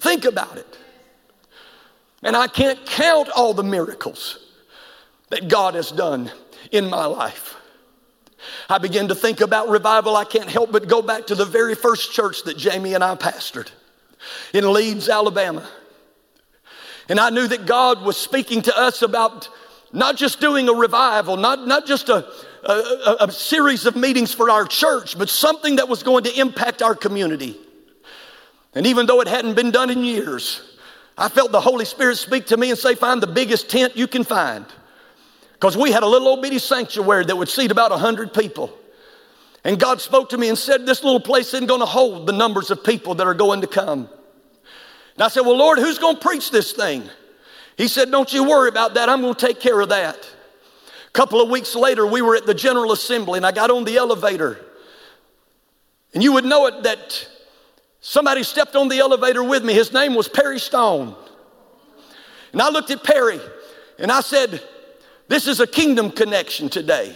Think 0.00 0.24
about 0.24 0.56
it. 0.56 0.78
And 2.22 2.36
I 2.36 2.48
can't 2.48 2.84
count 2.86 3.28
all 3.30 3.54
the 3.54 3.62
miracles 3.62 4.38
that 5.30 5.48
God 5.48 5.74
has 5.74 5.90
done 5.90 6.30
in 6.72 6.88
my 6.88 7.06
life. 7.06 7.56
I 8.68 8.78
begin 8.78 9.08
to 9.08 9.14
think 9.14 9.40
about 9.40 9.68
revival. 9.68 10.16
I 10.16 10.24
can't 10.24 10.48
help 10.48 10.72
but 10.72 10.88
go 10.88 11.02
back 11.02 11.26
to 11.26 11.34
the 11.34 11.44
very 11.44 11.74
first 11.74 12.12
church 12.12 12.44
that 12.44 12.56
Jamie 12.56 12.94
and 12.94 13.04
I 13.04 13.14
pastored 13.14 13.70
in 14.52 14.72
Leeds, 14.72 15.08
Alabama. 15.08 15.68
And 17.08 17.18
I 17.18 17.30
knew 17.30 17.46
that 17.48 17.66
God 17.66 18.02
was 18.02 18.16
speaking 18.16 18.62
to 18.62 18.78
us 18.78 19.02
about 19.02 19.48
not 19.92 20.16
just 20.16 20.40
doing 20.40 20.68
a 20.68 20.72
revival, 20.72 21.36
not, 21.36 21.66
not 21.66 21.86
just 21.86 22.08
a, 22.10 22.26
a, 22.64 23.16
a, 23.20 23.32
series 23.32 23.86
of 23.86 23.96
meetings 23.96 24.34
for 24.34 24.50
our 24.50 24.66
church, 24.66 25.18
but 25.18 25.30
something 25.30 25.76
that 25.76 25.88
was 25.88 26.02
going 26.02 26.24
to 26.24 26.38
impact 26.38 26.82
our 26.82 26.94
community. 26.94 27.56
And 28.74 28.86
even 28.86 29.06
though 29.06 29.22
it 29.22 29.28
hadn't 29.28 29.54
been 29.54 29.70
done 29.70 29.88
in 29.88 30.04
years, 30.04 30.76
I 31.16 31.28
felt 31.30 31.50
the 31.50 31.60
Holy 31.60 31.86
Spirit 31.86 32.16
speak 32.16 32.46
to 32.46 32.56
me 32.56 32.70
and 32.70 32.78
say, 32.78 32.94
Find 32.94 33.22
the 33.22 33.26
biggest 33.26 33.70
tent 33.70 33.96
you 33.96 34.06
can 34.06 34.24
find. 34.24 34.66
Because 35.54 35.76
we 35.76 35.90
had 35.90 36.02
a 36.02 36.06
little 36.06 36.28
old 36.28 36.42
bitty 36.42 36.58
sanctuary 36.58 37.24
that 37.24 37.34
would 37.34 37.48
seat 37.48 37.70
about 37.70 37.90
100 37.90 38.32
people. 38.34 38.70
And 39.64 39.80
God 39.80 40.00
spoke 40.00 40.28
to 40.30 40.38
me 40.38 40.48
and 40.48 40.56
said, 40.56 40.86
This 40.86 41.02
little 41.02 41.20
place 41.20 41.54
isn't 41.54 41.66
going 41.66 41.80
to 41.80 41.86
hold 41.86 42.26
the 42.26 42.32
numbers 42.32 42.70
of 42.70 42.84
people 42.84 43.14
that 43.16 43.26
are 43.26 43.34
going 43.34 43.62
to 43.62 43.66
come. 43.66 44.08
And 45.18 45.24
I 45.24 45.28
said, 45.28 45.40
Well, 45.40 45.56
Lord, 45.56 45.80
who's 45.80 45.98
going 45.98 46.14
to 46.14 46.22
preach 46.22 46.52
this 46.52 46.70
thing? 46.70 47.02
He 47.76 47.88
said, 47.88 48.08
Don't 48.08 48.32
you 48.32 48.44
worry 48.44 48.68
about 48.68 48.94
that. 48.94 49.08
I'm 49.08 49.20
going 49.20 49.34
to 49.34 49.46
take 49.46 49.58
care 49.58 49.80
of 49.80 49.88
that. 49.88 50.14
A 50.14 51.10
couple 51.10 51.40
of 51.40 51.50
weeks 51.50 51.74
later, 51.74 52.06
we 52.06 52.22
were 52.22 52.36
at 52.36 52.46
the 52.46 52.54
General 52.54 52.92
Assembly 52.92 53.36
and 53.36 53.44
I 53.44 53.50
got 53.50 53.68
on 53.68 53.82
the 53.82 53.96
elevator. 53.96 54.64
And 56.14 56.22
you 56.22 56.34
would 56.34 56.44
know 56.44 56.66
it 56.66 56.84
that 56.84 57.28
somebody 58.00 58.44
stepped 58.44 58.76
on 58.76 58.86
the 58.86 59.00
elevator 59.00 59.42
with 59.42 59.64
me. 59.64 59.74
His 59.74 59.92
name 59.92 60.14
was 60.14 60.28
Perry 60.28 60.60
Stone. 60.60 61.16
And 62.52 62.62
I 62.62 62.68
looked 62.68 62.92
at 62.92 63.02
Perry 63.02 63.40
and 63.98 64.12
I 64.12 64.20
said, 64.20 64.62
This 65.26 65.48
is 65.48 65.58
a 65.58 65.66
kingdom 65.66 66.12
connection 66.12 66.68
today. 66.68 67.12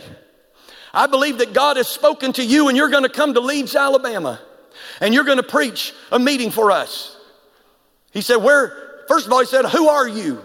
I 0.92 1.06
believe 1.06 1.38
that 1.38 1.52
God 1.52 1.76
has 1.76 1.86
spoken 1.86 2.32
to 2.32 2.44
you 2.44 2.66
and 2.66 2.76
you're 2.76 2.90
going 2.90 3.04
to 3.04 3.08
come 3.08 3.32
to 3.34 3.40
Leeds, 3.40 3.76
Alabama, 3.76 4.40
and 5.00 5.14
you're 5.14 5.22
going 5.22 5.36
to 5.36 5.44
preach 5.44 5.94
a 6.10 6.18
meeting 6.18 6.50
for 6.50 6.72
us. 6.72 7.16
He 8.12 8.20
said, 8.20 8.36
Where? 8.36 9.04
First 9.08 9.26
of 9.26 9.32
all, 9.32 9.40
he 9.40 9.46
said, 9.46 9.64
Who 9.66 9.88
are 9.88 10.08
you? 10.08 10.42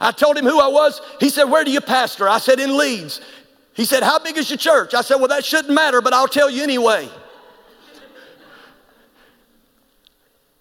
I 0.00 0.10
told 0.10 0.36
him 0.36 0.44
who 0.44 0.58
I 0.60 0.68
was. 0.68 1.00
He 1.20 1.28
said, 1.28 1.44
Where 1.44 1.64
do 1.64 1.70
you 1.70 1.80
pastor? 1.80 2.28
I 2.28 2.38
said, 2.38 2.58
In 2.58 2.76
Leeds. 2.76 3.20
He 3.74 3.84
said, 3.84 4.02
How 4.02 4.18
big 4.18 4.36
is 4.36 4.50
your 4.50 4.58
church? 4.58 4.94
I 4.94 5.02
said, 5.02 5.16
Well, 5.16 5.28
that 5.28 5.44
shouldn't 5.44 5.74
matter, 5.74 6.00
but 6.00 6.12
I'll 6.12 6.28
tell 6.28 6.50
you 6.50 6.62
anyway. 6.62 7.08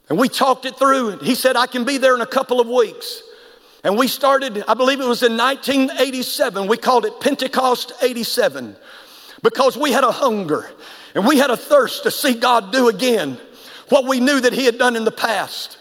And 0.10 0.20
we 0.20 0.28
talked 0.28 0.66
it 0.66 0.78
through. 0.78 1.20
He 1.20 1.36
said, 1.36 1.56
I 1.56 1.68
can 1.68 1.86
be 1.86 1.98
there 1.98 2.14
in 2.16 2.22
a 2.22 2.26
couple 2.26 2.60
of 2.60 2.68
weeks. 2.68 3.24
And 3.84 3.98
we 3.98 4.08
started, 4.08 4.64
I 4.68 4.74
believe 4.74 5.00
it 5.00 5.08
was 5.08 5.24
in 5.24 5.38
1987. 5.38 6.68
We 6.68 6.78
called 6.78 7.06
it 7.06 7.20
Pentecost 7.20 7.94
87 8.02 8.76
because 9.42 9.78
we 9.78 9.92
had 9.92 10.04
a 10.04 10.12
hunger 10.12 10.70
and 11.16 11.26
we 11.26 11.38
had 11.38 11.50
a 11.50 11.58
thirst 11.58 12.04
to 12.04 12.12
see 12.12 12.34
God 12.34 12.72
do 12.72 12.90
again 12.90 13.40
what 13.92 14.06
we 14.06 14.20
knew 14.20 14.40
that 14.40 14.54
he 14.54 14.66
had 14.66 14.78
done 14.78 14.96
in 14.96 15.04
the 15.04 15.12
past. 15.12 15.78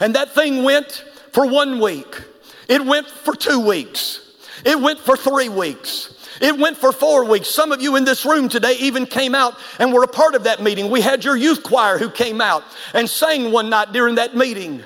And 0.00 0.14
that 0.14 0.34
thing 0.34 0.62
went 0.62 1.04
for 1.32 1.46
one 1.46 1.80
week. 1.80 2.22
It 2.68 2.84
went 2.84 3.08
for 3.08 3.34
two 3.34 3.60
weeks. 3.60 4.20
It 4.64 4.80
went 4.80 4.98
for 4.98 5.16
three 5.16 5.48
weeks. 5.48 6.12
It 6.40 6.58
went 6.58 6.76
for 6.76 6.92
four 6.92 7.24
weeks. 7.24 7.48
Some 7.48 7.72
of 7.72 7.80
you 7.80 7.96
in 7.96 8.04
this 8.04 8.26
room 8.26 8.48
today 8.48 8.76
even 8.80 9.06
came 9.06 9.34
out 9.34 9.54
and 9.78 9.92
were 9.92 10.02
a 10.02 10.08
part 10.08 10.34
of 10.34 10.44
that 10.44 10.62
meeting. 10.62 10.90
We 10.90 11.00
had 11.00 11.24
your 11.24 11.36
youth 11.36 11.62
choir 11.62 11.98
who 11.98 12.10
came 12.10 12.40
out 12.40 12.62
and 12.92 13.08
sang 13.08 13.52
one 13.52 13.70
night 13.70 13.92
during 13.92 14.16
that 14.16 14.36
meeting. 14.36 14.82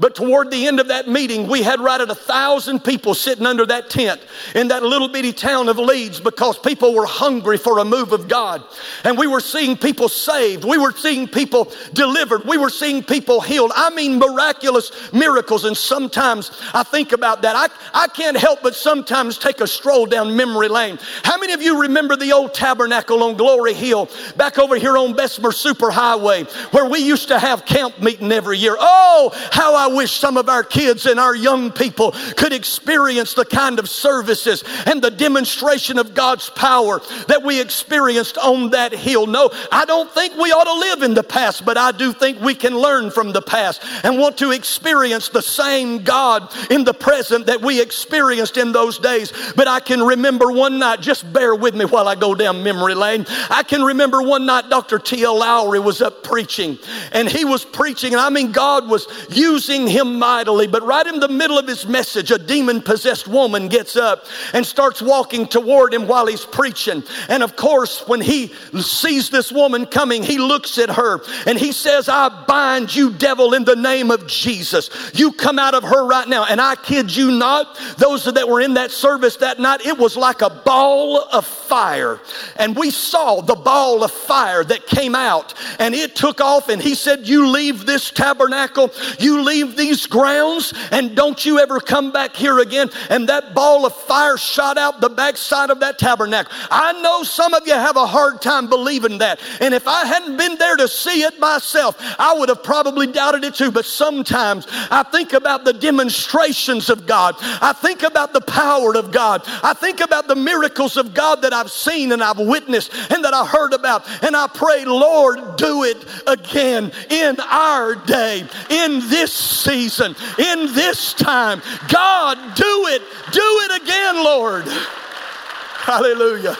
But 0.00 0.14
toward 0.14 0.50
the 0.50 0.66
end 0.66 0.80
of 0.80 0.88
that 0.88 1.08
meeting, 1.08 1.46
we 1.46 1.62
had 1.62 1.78
right 1.78 2.00
at 2.00 2.10
a 2.10 2.14
thousand 2.14 2.80
people 2.80 3.12
sitting 3.12 3.44
under 3.44 3.66
that 3.66 3.90
tent 3.90 4.18
in 4.54 4.68
that 4.68 4.82
little 4.82 5.08
bitty 5.08 5.34
town 5.34 5.68
of 5.68 5.78
Leeds 5.78 6.20
because 6.20 6.58
people 6.58 6.94
were 6.94 7.04
hungry 7.04 7.58
for 7.58 7.78
a 7.78 7.84
move 7.84 8.12
of 8.12 8.26
God. 8.26 8.64
And 9.04 9.18
we 9.18 9.26
were 9.26 9.40
seeing 9.40 9.76
people 9.76 10.08
saved. 10.08 10.64
We 10.64 10.78
were 10.78 10.92
seeing 10.92 11.28
people 11.28 11.70
delivered. 11.92 12.46
We 12.46 12.56
were 12.56 12.70
seeing 12.70 13.02
people 13.02 13.42
healed. 13.42 13.72
I 13.74 13.90
mean, 13.90 14.18
miraculous 14.18 15.12
miracles. 15.12 15.66
And 15.66 15.76
sometimes 15.76 16.50
I 16.72 16.82
think 16.82 17.12
about 17.12 17.42
that. 17.42 17.54
I, 17.54 17.68
I 18.04 18.08
can't 18.08 18.38
help 18.38 18.62
but 18.62 18.74
sometimes 18.74 19.36
take 19.36 19.60
a 19.60 19.66
stroll 19.66 20.06
down 20.06 20.34
memory 20.34 20.68
lane. 20.68 20.98
How 21.24 21.36
many 21.36 21.52
of 21.52 21.60
you 21.60 21.82
remember 21.82 22.16
the 22.16 22.32
old 22.32 22.54
tabernacle 22.54 23.22
on 23.22 23.36
Glory 23.36 23.74
Hill 23.74 24.08
back 24.38 24.58
over 24.58 24.76
here 24.76 24.96
on 24.96 25.12
Bessemer 25.12 25.50
Superhighway 25.50 26.50
where 26.72 26.88
we 26.88 27.00
used 27.00 27.28
to 27.28 27.38
have 27.38 27.66
camp 27.66 28.00
meeting 28.00 28.32
every 28.32 28.56
year? 28.56 28.76
Oh, 28.80 29.30
how 29.52 29.74
I 29.74 29.89
wish 29.94 30.12
some 30.12 30.36
of 30.36 30.48
our 30.48 30.62
kids 30.62 31.06
and 31.06 31.20
our 31.20 31.34
young 31.34 31.70
people 31.70 32.12
could 32.36 32.52
experience 32.52 33.34
the 33.34 33.44
kind 33.44 33.78
of 33.78 33.88
services 33.88 34.64
and 34.86 35.02
the 35.02 35.10
demonstration 35.10 35.98
of 35.98 36.14
God's 36.14 36.50
power 36.50 37.00
that 37.28 37.42
we 37.42 37.60
experienced 37.60 38.38
on 38.38 38.70
that 38.70 38.92
hill. 38.92 39.26
No, 39.26 39.50
I 39.70 39.84
don't 39.84 40.10
think 40.10 40.36
we 40.36 40.50
ought 40.52 40.64
to 40.64 40.72
live 40.72 41.02
in 41.02 41.14
the 41.14 41.22
past, 41.22 41.64
but 41.64 41.76
I 41.76 41.92
do 41.92 42.12
think 42.12 42.40
we 42.40 42.54
can 42.54 42.76
learn 42.76 43.10
from 43.10 43.32
the 43.32 43.42
past 43.42 43.82
and 44.04 44.18
want 44.18 44.38
to 44.38 44.50
experience 44.50 45.28
the 45.28 45.42
same 45.42 46.02
God 46.02 46.52
in 46.70 46.84
the 46.84 46.94
present 46.94 47.46
that 47.46 47.60
we 47.60 47.80
experienced 47.80 48.56
in 48.56 48.72
those 48.72 48.98
days. 48.98 49.32
But 49.56 49.68
I 49.68 49.80
can 49.80 50.02
remember 50.02 50.50
one 50.50 50.78
night, 50.78 51.00
just 51.00 51.30
bear 51.32 51.54
with 51.54 51.74
me 51.74 51.84
while 51.84 52.08
I 52.08 52.14
go 52.14 52.34
down 52.34 52.62
memory 52.62 52.94
lane. 52.94 53.26
I 53.48 53.62
can 53.62 53.82
remember 53.82 54.22
one 54.22 54.46
night 54.46 54.68
Dr. 54.68 54.98
T.L. 54.98 55.38
Lowery 55.38 55.80
was 55.80 56.02
up 56.02 56.22
preaching, 56.22 56.78
and 57.12 57.28
he 57.28 57.44
was 57.44 57.64
preaching, 57.64 58.12
and 58.12 58.20
I 58.20 58.30
mean, 58.30 58.52
God 58.52 58.88
was 58.88 59.06
using 59.30 59.69
using 59.70 59.86
him 59.86 60.18
mightily. 60.18 60.66
But 60.66 60.82
right 60.84 61.06
in 61.06 61.20
the 61.20 61.28
middle 61.28 61.58
of 61.58 61.66
his 61.66 61.86
message, 61.86 62.30
a 62.30 62.38
demon 62.38 62.82
possessed 62.82 63.28
woman 63.28 63.68
gets 63.68 63.96
up 63.96 64.26
and 64.52 64.64
starts 64.64 65.00
walking 65.00 65.46
toward 65.46 65.94
him 65.94 66.06
while 66.06 66.26
he's 66.26 66.44
preaching. 66.44 67.02
And 67.28 67.42
of 67.42 67.56
course, 67.56 68.06
when 68.06 68.20
he 68.20 68.48
sees 68.80 69.30
this 69.30 69.52
woman 69.52 69.86
coming, 69.86 70.22
he 70.22 70.38
looks 70.38 70.78
at 70.78 70.90
her 70.90 71.20
and 71.46 71.58
he 71.58 71.72
says, 71.72 72.08
I 72.08 72.44
bind 72.46 72.94
you, 72.94 73.12
devil, 73.12 73.54
in 73.54 73.64
the 73.64 73.76
name 73.76 74.10
of 74.10 74.26
Jesus. 74.26 74.90
You 75.14 75.32
come 75.32 75.58
out 75.58 75.74
of 75.74 75.84
her 75.84 76.06
right 76.06 76.28
now. 76.28 76.46
And 76.46 76.60
I 76.60 76.74
kid 76.74 77.14
you 77.14 77.30
not, 77.30 77.78
those 77.98 78.24
that 78.24 78.48
were 78.48 78.60
in 78.60 78.74
that 78.74 78.90
service 78.90 79.36
that 79.36 79.58
night, 79.58 79.86
it 79.86 79.98
was 79.98 80.16
like 80.16 80.42
a 80.42 80.50
ball 80.50 81.28
of 81.32 81.46
fire. 81.46 82.20
And 82.56 82.76
we 82.76 82.90
saw 82.90 83.40
the 83.40 83.54
ball 83.54 84.02
of 84.02 84.10
fire 84.10 84.64
that 84.64 84.86
came 84.86 85.14
out 85.14 85.54
and 85.78 85.94
it 85.94 86.16
took 86.16 86.40
off. 86.40 86.68
And 86.68 86.82
he 86.82 86.94
said, 86.94 87.28
You 87.28 87.48
leave 87.48 87.86
this 87.86 88.10
tabernacle, 88.10 88.90
you 89.18 89.42
leave 89.42 89.59
these 89.62 90.06
grounds, 90.06 90.74
and 90.90 91.14
don't 91.14 91.44
you 91.44 91.58
ever 91.58 91.80
come 91.80 92.12
back 92.12 92.36
here 92.36 92.58
again. 92.58 92.90
And 93.08 93.28
that 93.28 93.54
ball 93.54 93.86
of 93.86 93.94
fire 93.94 94.36
shot 94.36 94.78
out 94.78 95.00
the 95.00 95.08
backside 95.08 95.70
of 95.70 95.80
that 95.80 95.98
tabernacle. 95.98 96.52
I 96.70 97.00
know 97.00 97.22
some 97.22 97.54
of 97.54 97.66
you 97.66 97.74
have 97.74 97.96
a 97.96 98.06
hard 98.06 98.42
time 98.42 98.68
believing 98.68 99.18
that. 99.18 99.40
And 99.60 99.74
if 99.74 99.86
I 99.86 100.04
hadn't 100.06 100.36
been 100.36 100.56
there 100.56 100.76
to 100.76 100.88
see 100.88 101.22
it 101.22 101.38
myself, 101.38 101.96
I 102.18 102.34
would 102.34 102.48
have 102.48 102.62
probably 102.62 103.06
doubted 103.06 103.44
it 103.44 103.54
too. 103.54 103.70
But 103.70 103.84
sometimes 103.84 104.66
I 104.90 105.02
think 105.02 105.32
about 105.32 105.64
the 105.64 105.72
demonstrations 105.72 106.90
of 106.90 107.06
God, 107.06 107.36
I 107.40 107.72
think 107.72 108.02
about 108.02 108.32
the 108.32 108.40
power 108.40 108.96
of 108.96 109.12
God, 109.12 109.42
I 109.62 109.74
think 109.74 110.00
about 110.00 110.28
the 110.28 110.36
miracles 110.36 110.96
of 110.96 111.14
God 111.14 111.42
that 111.42 111.52
I've 111.52 111.70
seen 111.70 112.12
and 112.12 112.22
I've 112.22 112.38
witnessed 112.38 112.92
and 113.10 113.24
that 113.24 113.34
I 113.34 113.46
heard 113.46 113.72
about. 113.72 114.06
And 114.22 114.36
I 114.36 114.46
pray, 114.46 114.84
Lord, 114.84 115.56
do 115.56 115.84
it 115.84 116.04
again 116.26 116.92
in 117.08 117.38
our 117.40 117.94
day, 117.94 118.46
in 118.70 119.00
this 119.08 119.32
season, 119.50 120.14
in 120.38 120.72
this 120.72 121.12
time. 121.14 121.62
God, 121.88 122.38
do 122.54 122.86
it. 122.88 123.02
Do 123.32 123.42
it 123.42 123.82
again, 123.82 124.24
Lord. 124.24 124.66
Hallelujah. 124.66 126.56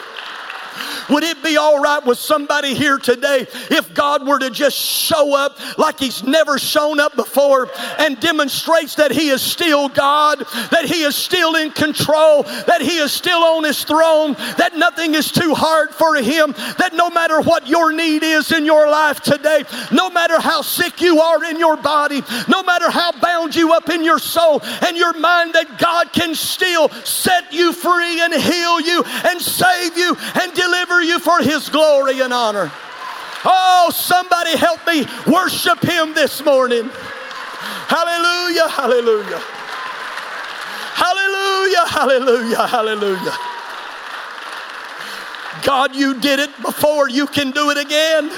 Would 1.11 1.23
it 1.23 1.43
be 1.43 1.57
all 1.57 1.81
right 1.81 2.03
with 2.05 2.17
somebody 2.17 2.73
here 2.73 2.97
today 2.97 3.45
if 3.69 3.93
God 3.93 4.25
were 4.25 4.39
to 4.39 4.49
just 4.49 4.77
show 4.77 5.35
up 5.35 5.59
like 5.77 5.99
He's 5.99 6.23
never 6.23 6.57
shown 6.57 7.01
up 7.01 7.17
before 7.17 7.69
and 7.99 8.17
demonstrates 8.19 8.95
that 8.95 9.11
He 9.11 9.27
is 9.27 9.41
still 9.41 9.89
God, 9.89 10.39
that 10.71 10.85
He 10.85 11.01
is 11.03 11.15
still 11.15 11.55
in 11.55 11.71
control, 11.71 12.43
that 12.43 12.79
He 12.81 12.97
is 12.97 13.11
still 13.11 13.43
on 13.43 13.65
His 13.65 13.83
throne, 13.83 14.33
that 14.57 14.77
nothing 14.77 15.13
is 15.13 15.31
too 15.33 15.53
hard 15.53 15.91
for 15.91 16.15
Him, 16.15 16.53
that 16.77 16.91
no 16.93 17.09
matter 17.09 17.41
what 17.41 17.67
your 17.67 17.91
need 17.91 18.23
is 18.23 18.53
in 18.53 18.65
your 18.65 18.89
life 18.89 19.19
today, 19.19 19.65
no 19.91 20.09
matter 20.09 20.39
how 20.39 20.61
sick 20.61 21.01
you 21.01 21.19
are 21.19 21.43
in 21.43 21.59
your 21.59 21.75
body, 21.75 22.21
no 22.47 22.63
matter 22.63 22.89
how 22.89 23.11
bound 23.19 23.53
you 23.53 23.73
up 23.73 23.89
in 23.89 24.05
your 24.05 24.19
soul 24.19 24.61
and 24.87 24.95
your 24.95 25.13
mind, 25.13 25.53
that 25.55 25.77
God 25.77 26.13
can 26.13 26.35
still 26.35 26.87
set 27.03 27.51
you 27.51 27.73
free 27.73 28.21
and 28.21 28.33
heal 28.33 28.79
you 28.79 29.03
and 29.25 29.41
save 29.41 29.97
you 29.97 30.15
and 30.41 30.53
deliver 30.53 31.00
you 31.03 31.19
for 31.19 31.39
His 31.39 31.69
glory 31.69 32.21
and 32.21 32.33
honor. 32.33 32.71
Oh, 33.43 33.91
somebody 33.93 34.55
help 34.57 34.85
me 34.85 35.05
worship 35.31 35.81
Him 35.81 36.13
this 36.13 36.43
morning. 36.43 36.89
Hallelujah, 37.87 38.69
hallelujah. 38.69 39.41
Hallelujah, 40.93 41.85
hallelujah, 41.87 42.67
hallelujah. 42.67 43.37
God, 45.63 45.95
you 45.95 46.19
did 46.19 46.39
it 46.39 46.61
before, 46.61 47.09
you 47.09 47.27
can 47.27 47.51
do 47.51 47.69
it 47.69 47.77
again. 47.77 48.31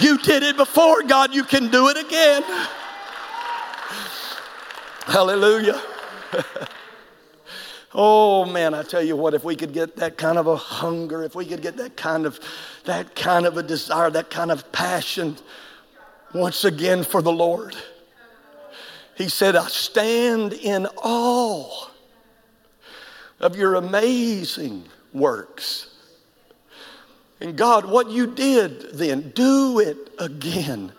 You 0.00 0.18
did 0.18 0.42
it 0.42 0.56
before, 0.56 1.02
God, 1.02 1.34
you 1.34 1.44
can 1.44 1.70
do 1.70 1.88
it 1.88 1.96
again. 1.96 2.42
Hallelujah. 5.06 5.80
Oh 7.94 8.44
man, 8.44 8.74
I 8.74 8.82
tell 8.82 9.02
you 9.02 9.16
what, 9.16 9.32
if 9.32 9.44
we 9.44 9.56
could 9.56 9.72
get 9.72 9.96
that 9.96 10.18
kind 10.18 10.36
of 10.36 10.46
a 10.46 10.56
hunger, 10.56 11.22
if 11.22 11.34
we 11.34 11.46
could 11.46 11.62
get 11.62 11.76
that 11.78 11.96
kind 11.96 12.26
of 12.26 12.38
that 12.84 13.14
kind 13.14 13.46
of 13.46 13.56
a 13.56 13.62
desire, 13.62 14.10
that 14.10 14.30
kind 14.30 14.50
of 14.50 14.70
passion 14.72 15.36
once 16.34 16.64
again 16.64 17.02
for 17.02 17.22
the 17.22 17.32
Lord. 17.32 17.74
He 19.16 19.28
said, 19.28 19.56
I 19.56 19.66
stand 19.68 20.52
in 20.52 20.86
awe 21.02 21.90
of 23.40 23.56
your 23.56 23.74
amazing 23.74 24.84
works. 25.12 25.94
And 27.40 27.56
God, 27.56 27.84
what 27.84 28.10
you 28.10 28.26
did 28.26 28.92
then, 28.92 29.30
do 29.34 29.80
it 29.80 30.12
again. 30.18 30.92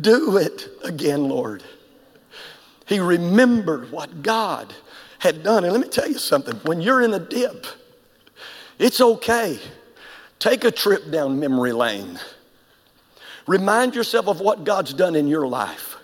Do 0.00 0.36
it 0.36 0.68
again, 0.84 1.28
Lord. 1.28 1.62
He 2.86 3.00
remembered 3.00 3.90
what 3.90 4.22
God 4.22 4.72
had 5.18 5.42
done. 5.42 5.64
And 5.64 5.72
let 5.72 5.82
me 5.82 5.88
tell 5.88 6.08
you 6.08 6.18
something 6.18 6.54
when 6.64 6.80
you're 6.80 7.02
in 7.02 7.14
a 7.14 7.18
dip, 7.18 7.66
it's 8.78 9.00
okay. 9.00 9.58
Take 10.38 10.64
a 10.64 10.70
trip 10.70 11.10
down 11.10 11.40
memory 11.40 11.72
lane. 11.72 12.18
Remind 13.46 13.94
yourself 13.94 14.28
of 14.28 14.40
what 14.40 14.64
God's 14.64 14.92
done 14.92 15.16
in 15.16 15.26
your 15.26 15.46
life 15.48 15.96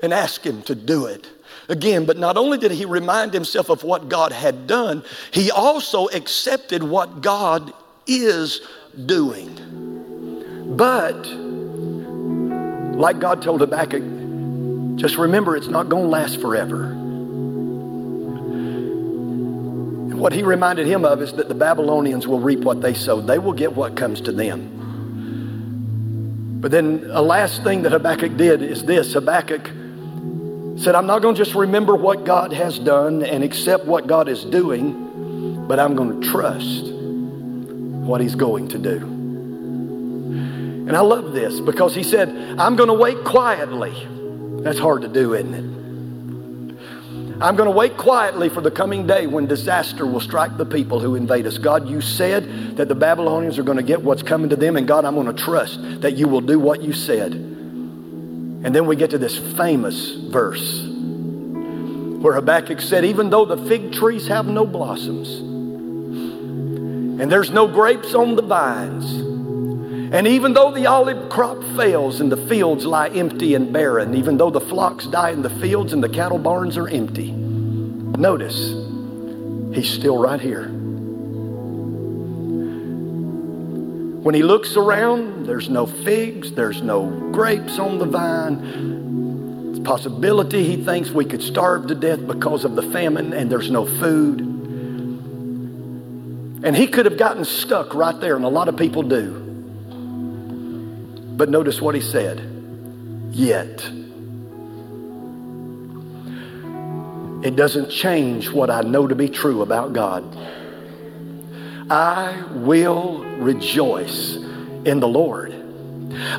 and 0.00 0.14
ask 0.14 0.44
Him 0.44 0.62
to 0.62 0.74
do 0.74 1.06
it 1.06 1.28
again. 1.70 2.04
But 2.04 2.18
not 2.18 2.36
only 2.36 2.58
did 2.58 2.72
he 2.72 2.84
remind 2.84 3.32
himself 3.32 3.70
of 3.70 3.82
what 3.82 4.08
God 4.08 4.32
had 4.32 4.66
done, 4.66 5.02
he 5.30 5.50
also 5.50 6.08
accepted 6.08 6.82
what 6.82 7.22
God 7.22 7.72
is 8.06 8.60
doing. 9.06 10.76
But, 10.76 11.26
like 12.96 13.20
God 13.20 13.40
told 13.42 13.60
Habakkuk, 13.60 14.02
just 14.96 15.16
remember 15.16 15.56
it's 15.56 15.68
not 15.68 15.88
going 15.88 16.04
to 16.04 16.08
last 16.08 16.40
forever. 16.40 16.99
What 20.20 20.32
he 20.34 20.42
reminded 20.42 20.86
him 20.86 21.04
of 21.06 21.22
is 21.22 21.32
that 21.32 21.48
the 21.48 21.54
Babylonians 21.54 22.26
will 22.28 22.40
reap 22.40 22.60
what 22.60 22.82
they 22.82 22.92
sow, 22.92 23.20
they 23.20 23.38
will 23.38 23.54
get 23.54 23.74
what 23.74 23.96
comes 23.96 24.20
to 24.22 24.32
them. 24.32 24.76
But 26.60 26.70
then 26.70 27.08
a 27.10 27.22
last 27.22 27.64
thing 27.64 27.82
that 27.82 27.92
Habakkuk 27.92 28.36
did 28.36 28.60
is 28.60 28.84
this 28.84 29.14
Habakkuk 29.14 29.66
said, 30.76 30.94
I'm 30.94 31.06
not 31.06 31.22
going 31.22 31.34
to 31.34 31.42
just 31.42 31.54
remember 31.54 31.96
what 31.96 32.24
God 32.24 32.52
has 32.52 32.78
done 32.78 33.22
and 33.22 33.42
accept 33.42 33.86
what 33.86 34.06
God 34.06 34.28
is 34.28 34.44
doing, 34.44 35.66
but 35.66 35.80
I'm 35.80 35.96
going 35.96 36.20
to 36.20 36.28
trust 36.28 36.92
what 36.92 38.20
he's 38.20 38.34
going 38.34 38.68
to 38.68 38.78
do. 38.78 38.98
And 40.88 40.94
I 40.94 41.00
love 41.00 41.32
this 41.32 41.60
because 41.60 41.94
he 41.94 42.02
said, 42.02 42.28
I'm 42.58 42.76
going 42.76 42.88
to 42.88 42.94
wait 42.94 43.24
quietly. 43.24 43.94
That's 44.62 44.78
hard 44.78 45.00
to 45.02 45.08
do, 45.08 45.32
isn't 45.34 45.54
it? 45.54 45.79
I'm 47.42 47.56
going 47.56 47.68
to 47.70 47.74
wait 47.74 47.96
quietly 47.96 48.50
for 48.50 48.60
the 48.60 48.70
coming 48.70 49.06
day 49.06 49.26
when 49.26 49.46
disaster 49.46 50.04
will 50.04 50.20
strike 50.20 50.58
the 50.58 50.66
people 50.66 51.00
who 51.00 51.14
invade 51.14 51.46
us. 51.46 51.56
God, 51.56 51.88
you 51.88 52.02
said 52.02 52.76
that 52.76 52.88
the 52.88 52.94
Babylonians 52.94 53.58
are 53.58 53.62
going 53.62 53.78
to 53.78 53.82
get 53.82 54.02
what's 54.02 54.22
coming 54.22 54.50
to 54.50 54.56
them, 54.56 54.76
and 54.76 54.86
God, 54.86 55.06
I'm 55.06 55.14
going 55.14 55.34
to 55.34 55.42
trust 55.42 55.78
that 56.02 56.18
you 56.18 56.28
will 56.28 56.42
do 56.42 56.58
what 56.58 56.82
you 56.82 56.92
said. 56.92 57.32
And 57.32 58.74
then 58.74 58.86
we 58.86 58.94
get 58.94 59.10
to 59.10 59.18
this 59.18 59.38
famous 59.56 60.12
verse 60.12 60.84
where 62.20 62.34
Habakkuk 62.34 62.82
said, 62.82 63.06
Even 63.06 63.30
though 63.30 63.46
the 63.46 63.56
fig 63.68 63.92
trees 63.92 64.26
have 64.28 64.46
no 64.46 64.66
blossoms, 64.66 65.38
and 67.20 67.32
there's 67.32 67.50
no 67.50 67.66
grapes 67.66 68.14
on 68.14 68.36
the 68.36 68.42
vines, 68.42 69.39
and 70.12 70.26
even 70.26 70.54
though 70.54 70.72
the 70.72 70.86
olive 70.86 71.28
crop 71.28 71.62
fails 71.76 72.20
and 72.20 72.32
the 72.32 72.36
fields 72.48 72.84
lie 72.84 73.08
empty 73.08 73.54
and 73.54 73.72
barren, 73.72 74.14
even 74.14 74.36
though 74.36 74.50
the 74.50 74.60
flocks 74.60 75.06
die 75.06 75.30
in 75.30 75.42
the 75.42 75.50
fields 75.50 75.92
and 75.92 76.02
the 76.02 76.08
cattle 76.08 76.38
barns 76.38 76.76
are 76.76 76.88
empty, 76.88 77.30
notice, 77.30 78.74
he's 79.72 79.88
still 79.88 80.18
right 80.18 80.40
here. 80.40 80.68
When 84.20 84.34
he 84.34 84.42
looks 84.42 84.76
around, 84.76 85.46
there's 85.46 85.70
no 85.70 85.86
figs, 85.86 86.52
there's 86.52 86.82
no 86.82 87.06
grapes 87.32 87.78
on 87.78 87.98
the 87.98 88.04
vine. 88.04 89.70
It's 89.70 89.78
a 89.78 89.82
possibility 89.82 90.64
he 90.64 90.84
thinks 90.84 91.10
we 91.10 91.24
could 91.24 91.42
starve 91.42 91.86
to 91.86 91.94
death 91.94 92.26
because 92.26 92.64
of 92.64 92.74
the 92.74 92.82
famine 92.82 93.32
and 93.32 93.50
there's 93.50 93.70
no 93.70 93.86
food. 93.86 94.40
And 96.62 96.76
he 96.76 96.86
could 96.86 97.06
have 97.06 97.16
gotten 97.16 97.46
stuck 97.46 97.94
right 97.94 98.20
there, 98.20 98.36
and 98.36 98.44
a 98.44 98.48
lot 98.48 98.68
of 98.68 98.76
people 98.76 99.02
do. 99.02 99.49
But 101.40 101.48
notice 101.48 101.80
what 101.80 101.94
he 101.94 102.02
said 102.02 102.38
yet. 103.30 103.82
It 107.42 107.56
doesn't 107.56 107.88
change 107.88 108.50
what 108.50 108.68
I 108.68 108.82
know 108.82 109.06
to 109.06 109.14
be 109.14 109.30
true 109.30 109.62
about 109.62 109.94
God. 109.94 110.36
I 111.88 112.44
will 112.56 113.24
rejoice 113.38 114.36
in 114.36 115.00
the 115.00 115.08
Lord. 115.08 115.54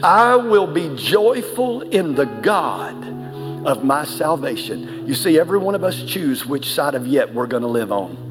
I 0.03 0.35
will 0.35 0.67
be 0.67 0.95
joyful 0.95 1.81
in 1.81 2.13
the 2.13 2.25
God 2.25 3.65
of 3.65 3.83
my 3.83 4.05
salvation. 4.05 5.07
You 5.07 5.15
see, 5.15 5.39
every 5.39 5.57
one 5.57 5.73
of 5.73 5.83
us 5.83 5.99
choose 6.03 6.45
which 6.45 6.71
side 6.71 6.93
of 6.93 7.07
yet 7.07 7.33
we're 7.33 7.47
going 7.47 7.63
to 7.63 7.69
live 7.69 7.91
on. 7.91 8.30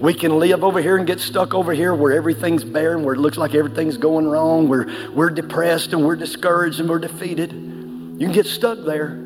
We 0.00 0.14
can 0.14 0.38
live 0.38 0.62
over 0.62 0.80
here 0.80 0.96
and 0.96 1.06
get 1.06 1.18
stuck 1.18 1.54
over 1.54 1.72
here 1.72 1.92
where 1.92 2.12
everything's 2.12 2.62
barren, 2.62 3.02
where 3.02 3.14
it 3.14 3.18
looks 3.18 3.36
like 3.36 3.54
everything's 3.54 3.96
going 3.96 4.28
wrong, 4.28 4.68
where 4.68 4.86
we're 5.12 5.30
depressed 5.30 5.92
and 5.92 6.06
we're 6.06 6.14
discouraged 6.14 6.78
and 6.78 6.88
we're 6.88 7.00
defeated. 7.00 7.52
You 7.52 8.26
can 8.26 8.32
get 8.32 8.46
stuck 8.46 8.78
there. 8.84 9.24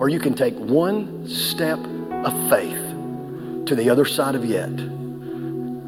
Or 0.00 0.08
you 0.08 0.18
can 0.18 0.34
take 0.34 0.56
one 0.56 1.28
step 1.28 1.78
of 1.78 2.50
faith 2.50 2.80
to 3.66 3.76
the 3.76 3.88
other 3.88 4.04
side 4.04 4.34
of 4.34 4.44
yet. 4.44 4.72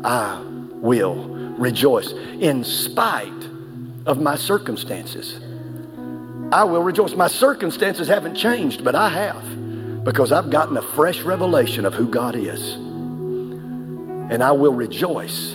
I 0.05 0.41
will 0.45 1.25
rejoice 1.59 2.13
in 2.13 2.63
spite 2.63 3.33
of 4.07 4.21
my 4.21 4.37
circumstances. 4.37 5.41
I 6.53 6.63
will 6.63 6.83
rejoice. 6.85 7.15
My 7.17 7.27
circumstances 7.27 8.07
haven't 8.07 8.37
changed, 8.37 8.85
but 8.85 8.95
I 8.95 9.09
have 9.09 10.05
because 10.05 10.31
I've 10.31 10.51
gotten 10.51 10.77
a 10.77 10.83
fresh 10.83 11.23
revelation 11.23 11.85
of 11.85 11.95
who 11.95 12.09
God 12.09 12.37
is. 12.37 12.86
And 14.31 14.43
I 14.43 14.53
will 14.53 14.73
rejoice. 14.73 15.55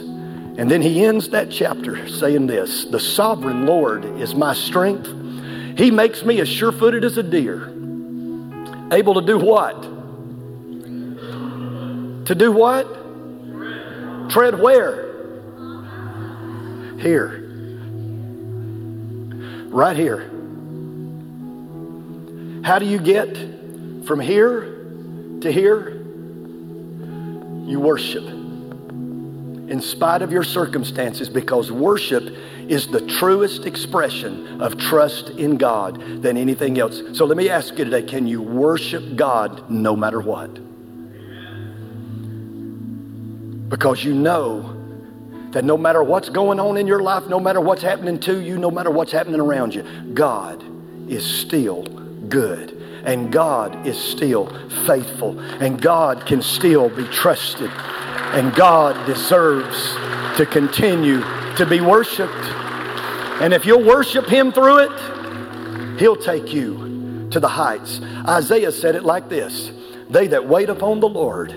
And 0.58 0.70
then 0.70 0.82
he 0.82 1.04
ends 1.04 1.30
that 1.30 1.50
chapter 1.50 2.08
saying 2.08 2.48
this 2.48 2.86
The 2.86 3.00
sovereign 3.00 3.66
Lord 3.66 4.06
is 4.06 4.36
my 4.36 4.54
strength. 4.54 5.08
He 5.78 5.92
makes 5.92 6.24
me 6.24 6.40
as 6.42 6.50
sure 6.50 6.72
footed 6.72 7.04
as 7.04 7.18
a 7.18 7.24
deer. 7.24 7.68
Able 8.92 9.14
to 9.16 9.22
do 9.22 9.40
what? 9.40 9.82
To 12.26 12.36
do 12.36 12.52
what? 12.52 12.86
Tread 14.30 14.60
where? 14.60 15.10
Here. 17.00 17.40
Right 19.70 19.96
here. 19.96 20.30
How 22.64 22.78
do 22.78 22.86
you 22.86 23.00
get 23.00 23.36
from 24.06 24.20
here 24.20 24.62
to 25.42 25.52
here? 25.52 25.90
You 27.66 27.80
worship 27.80 28.41
in 29.72 29.82
spite 29.82 30.22
of 30.22 30.34
your 30.34 30.44
circumstances 30.44 31.30
because 31.30 31.72
worship 31.72 32.36
is 32.68 32.88
the 32.88 33.00
truest 33.08 33.66
expression 33.66 34.62
of 34.62 34.78
trust 34.78 35.30
in 35.30 35.56
God 35.56 36.22
than 36.22 36.36
anything 36.36 36.78
else. 36.78 37.02
So 37.14 37.24
let 37.24 37.38
me 37.38 37.48
ask 37.48 37.78
you 37.78 37.86
today 37.86 38.04
can 38.04 38.28
you 38.28 38.42
worship 38.42 39.16
God 39.16 39.72
no 39.72 39.96
matter 39.96 40.20
what? 40.20 40.54
Because 43.70 44.04
you 44.04 44.14
know 44.14 44.78
that 45.52 45.64
no 45.64 45.78
matter 45.78 46.04
what's 46.04 46.28
going 46.28 46.60
on 46.60 46.76
in 46.76 46.86
your 46.86 47.02
life, 47.02 47.28
no 47.30 47.40
matter 47.40 47.62
what's 47.62 47.82
happening 47.82 48.20
to 48.20 48.42
you, 48.42 48.58
no 48.58 48.72
matter 48.72 48.92
what's 48.92 49.14
happening 49.14 49.40
around 49.40 49.74
you, 49.74 49.84
God 50.14 50.62
is 51.10 51.26
still 51.26 51.84
good. 52.28 52.72
And 53.06 53.32
God 53.32 53.88
is 53.88 53.98
still 53.98 54.48
faithful. 54.86 55.40
And 55.40 55.82
God 55.82 56.26
can 56.26 56.42
still 56.42 56.90
be 56.90 57.06
trusted. 57.06 57.72
And 58.34 58.54
God 58.56 59.06
deserves 59.06 59.94
to 60.38 60.46
continue 60.46 61.22
to 61.58 61.66
be 61.66 61.82
worshiped. 61.82 62.32
And 63.42 63.54
if 63.54 63.66
you'll 63.66 63.84
worship 63.84 64.28
Him 64.28 64.52
through 64.52 64.80
it, 64.80 66.00
He'll 66.00 66.16
take 66.16 66.54
you 66.54 67.28
to 67.32 67.40
the 67.40 67.48
heights. 67.48 68.00
Isaiah 68.28 68.72
said 68.72 68.96
it 68.96 69.04
like 69.04 69.30
this 69.30 69.72
They 70.10 70.28
that 70.28 70.48
wait 70.48 70.70
upon 70.70 71.00
the 71.00 71.10
Lord, 71.10 71.52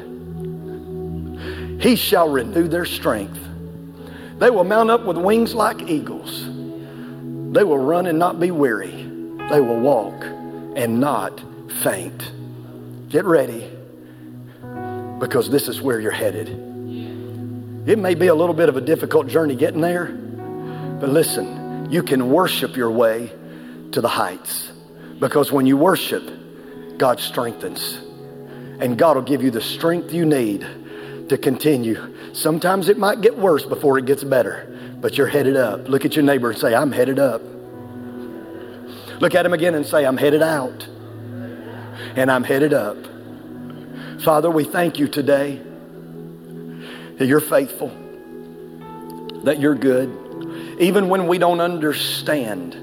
He 1.81 1.97
shall 1.97 2.29
renew 2.29 2.68
their 2.68 2.85
strength. 2.85 3.39
They 4.39 4.51
will 4.51 4.64
mount 4.64 4.91
up 4.91 5.05
with 5.05 5.16
wings 5.16 5.55
like 5.55 5.89
eagles. 5.89 6.45
They 7.53 7.62
will 7.62 7.79
run 7.79 8.07
and 8.07 8.18
not 8.18 8.41
be 8.41 8.51
weary. 8.51 8.91
They 9.49 9.61
will 9.61 9.79
walk 9.79 10.25
and 10.25 10.99
not 10.99 11.41
faint. 11.83 12.33
Get 13.11 13.25
ready 13.25 13.70
because 15.20 15.49
this 15.51 15.68
is 15.68 15.81
where 15.81 16.01
you're 16.01 16.11
headed. 16.11 16.64
It 17.87 17.99
may 17.99 18.14
be 18.14 18.28
a 18.28 18.35
little 18.35 18.55
bit 18.55 18.68
of 18.68 18.76
a 18.76 18.80
difficult 18.80 19.26
journey 19.28 19.55
getting 19.55 19.82
there, 19.82 20.07
but 20.07 21.11
listen, 21.11 21.91
you 21.91 22.03
can 22.03 22.30
worship 22.30 22.76
your 22.76 22.91
way 22.91 23.30
to 23.93 24.01
the 24.01 24.09
heights 24.09 24.72
because 25.20 25.53
when 25.53 25.66
you 25.66 25.76
worship, 25.76 26.22
God 26.99 27.20
strengthens. 27.20 27.99
And 28.80 28.99
God 28.99 29.16
will 29.16 29.22
give 29.22 29.43
you 29.43 29.51
the 29.51 29.61
strength 29.61 30.12
you 30.12 30.24
need 30.24 30.66
to 31.28 31.39
continue. 31.39 32.14
Sometimes 32.32 32.89
it 32.89 32.99
might 32.99 33.20
get 33.20 33.39
worse 33.39 33.64
before 33.64 33.99
it 33.99 34.07
gets 34.07 34.24
better, 34.24 34.66
but 35.01 35.16
you're 35.16 35.26
headed 35.26 35.57
up. 35.57 35.89
Look 35.89 36.05
at 36.05 36.16
your 36.16 36.24
neighbor 36.24 36.51
and 36.51 36.59
say, 36.59 36.74
I'm 36.74 36.91
headed 36.91 37.18
up. 37.18 37.43
Look 39.20 39.35
at 39.35 39.47
him 39.47 39.53
again 39.53 39.74
and 39.74 39.87
say, 39.87 40.05
I'm 40.05 40.16
headed 40.16 40.43
out. 40.43 40.89
And 42.16 42.30
I'm 42.30 42.45
headed 42.45 42.72
up. 42.72 42.97
Father, 44.22 44.51
we 44.51 44.64
thank 44.64 44.99
you 44.99 45.07
today 45.07 45.64
that 47.19 47.27
you're 47.27 47.41
faithful, 47.41 47.89
that 49.45 49.61
you're 49.61 49.75
good. 49.75 50.77
Even 50.81 51.09
when 51.09 51.27
we 51.29 51.39
don't 51.39 51.61
understand 51.61 52.75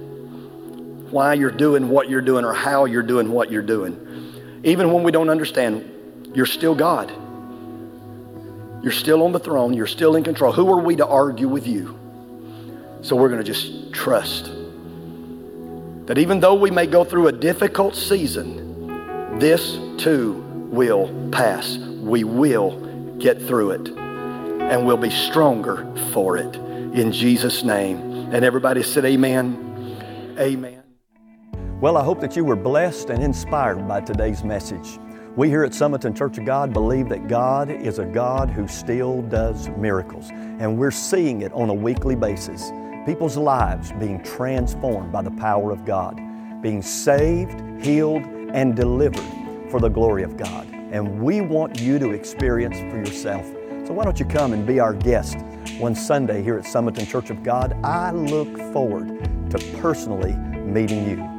why 1.11 1.33
you're 1.33 1.51
doing 1.51 1.89
what 1.89 2.09
you're 2.09 2.21
doing 2.21 2.45
or 2.45 2.53
how 2.53 2.85
you're 2.85 3.03
doing 3.03 3.31
what 3.31 3.51
you're 3.51 3.61
doing, 3.61 4.61
even 4.63 4.93
when 4.93 5.03
we 5.03 5.11
don't 5.11 5.29
understand, 5.29 6.31
you're 6.33 6.45
still 6.45 6.75
God. 6.75 7.11
You're 8.81 8.93
still 8.93 9.23
on 9.23 9.31
the 9.31 9.39
throne. 9.39 9.73
You're 9.73 9.87
still 9.87 10.15
in 10.15 10.23
control. 10.23 10.53
Who 10.53 10.71
are 10.71 10.79
we 10.79 10.95
to 10.95 11.05
argue 11.05 11.47
with 11.47 11.67
you? 11.67 11.99
So 13.01 13.15
we're 13.15 13.29
going 13.29 13.43
to 13.43 13.45
just 13.45 13.93
trust 13.93 14.45
that 16.05 16.17
even 16.17 16.39
though 16.39 16.55
we 16.55 16.71
may 16.71 16.87
go 16.87 17.03
through 17.03 17.27
a 17.27 17.31
difficult 17.31 17.95
season, 17.95 19.39
this 19.39 19.77
too 19.97 20.33
will 20.71 21.29
pass. 21.31 21.77
We 21.77 22.23
will 22.23 23.17
get 23.17 23.41
through 23.41 23.71
it 23.71 24.00
and 24.71 24.85
we'll 24.85 24.95
be 24.95 25.09
stronger 25.09 25.85
for 26.13 26.37
it 26.37 26.55
in 26.55 27.11
Jesus' 27.11 27.61
name. 27.61 27.99
And 28.33 28.45
everybody 28.45 28.81
said, 28.81 29.03
Amen. 29.03 30.37
Amen. 30.39 30.81
Well, 31.81 31.97
I 31.97 32.03
hope 32.05 32.21
that 32.21 32.37
you 32.37 32.45
were 32.45 32.55
blessed 32.55 33.09
and 33.09 33.21
inspired 33.21 33.85
by 33.85 33.99
today's 33.99 34.45
message. 34.45 34.97
We 35.35 35.49
here 35.49 35.65
at 35.65 35.73
Summerton 35.73 36.15
Church 36.15 36.37
of 36.37 36.45
God 36.45 36.71
believe 36.71 37.09
that 37.09 37.27
God 37.27 37.69
is 37.69 37.99
a 37.99 38.05
God 38.05 38.49
who 38.49 38.65
still 38.65 39.21
does 39.23 39.67
miracles, 39.69 40.29
and 40.29 40.77
we're 40.77 40.91
seeing 40.91 41.41
it 41.41 41.51
on 41.51 41.69
a 41.69 41.73
weekly 41.73 42.15
basis. 42.15 42.71
People's 43.05 43.35
lives 43.35 43.91
being 43.93 44.23
transformed 44.23 45.11
by 45.11 45.21
the 45.21 45.31
power 45.31 45.71
of 45.71 45.83
God, 45.83 46.15
being 46.61 46.81
saved, 46.81 47.83
healed, 47.83 48.23
and 48.53 48.73
delivered 48.73 49.69
for 49.69 49.81
the 49.81 49.89
glory 49.89 50.23
of 50.23 50.37
God. 50.37 50.65
And 50.91 51.21
we 51.21 51.41
want 51.41 51.81
you 51.81 51.99
to 51.99 52.11
experience 52.11 52.79
for 52.91 52.97
yourself. 52.97 53.45
So 53.85 53.93
why 53.93 54.03
don't 54.03 54.19
you 54.19 54.25
come 54.25 54.53
and 54.53 54.65
be 54.65 54.79
our 54.79 54.93
guest 54.93 55.37
one 55.79 55.95
Sunday 55.95 56.43
here 56.43 56.57
at 56.57 56.65
Summerton 56.65 57.07
Church 57.07 57.29
of 57.29 57.41
God? 57.43 57.73
I 57.83 58.11
look 58.11 58.55
forward 58.71 59.07
to 59.49 59.57
personally 59.79 60.33
meeting 60.33 61.09
you. 61.09 61.30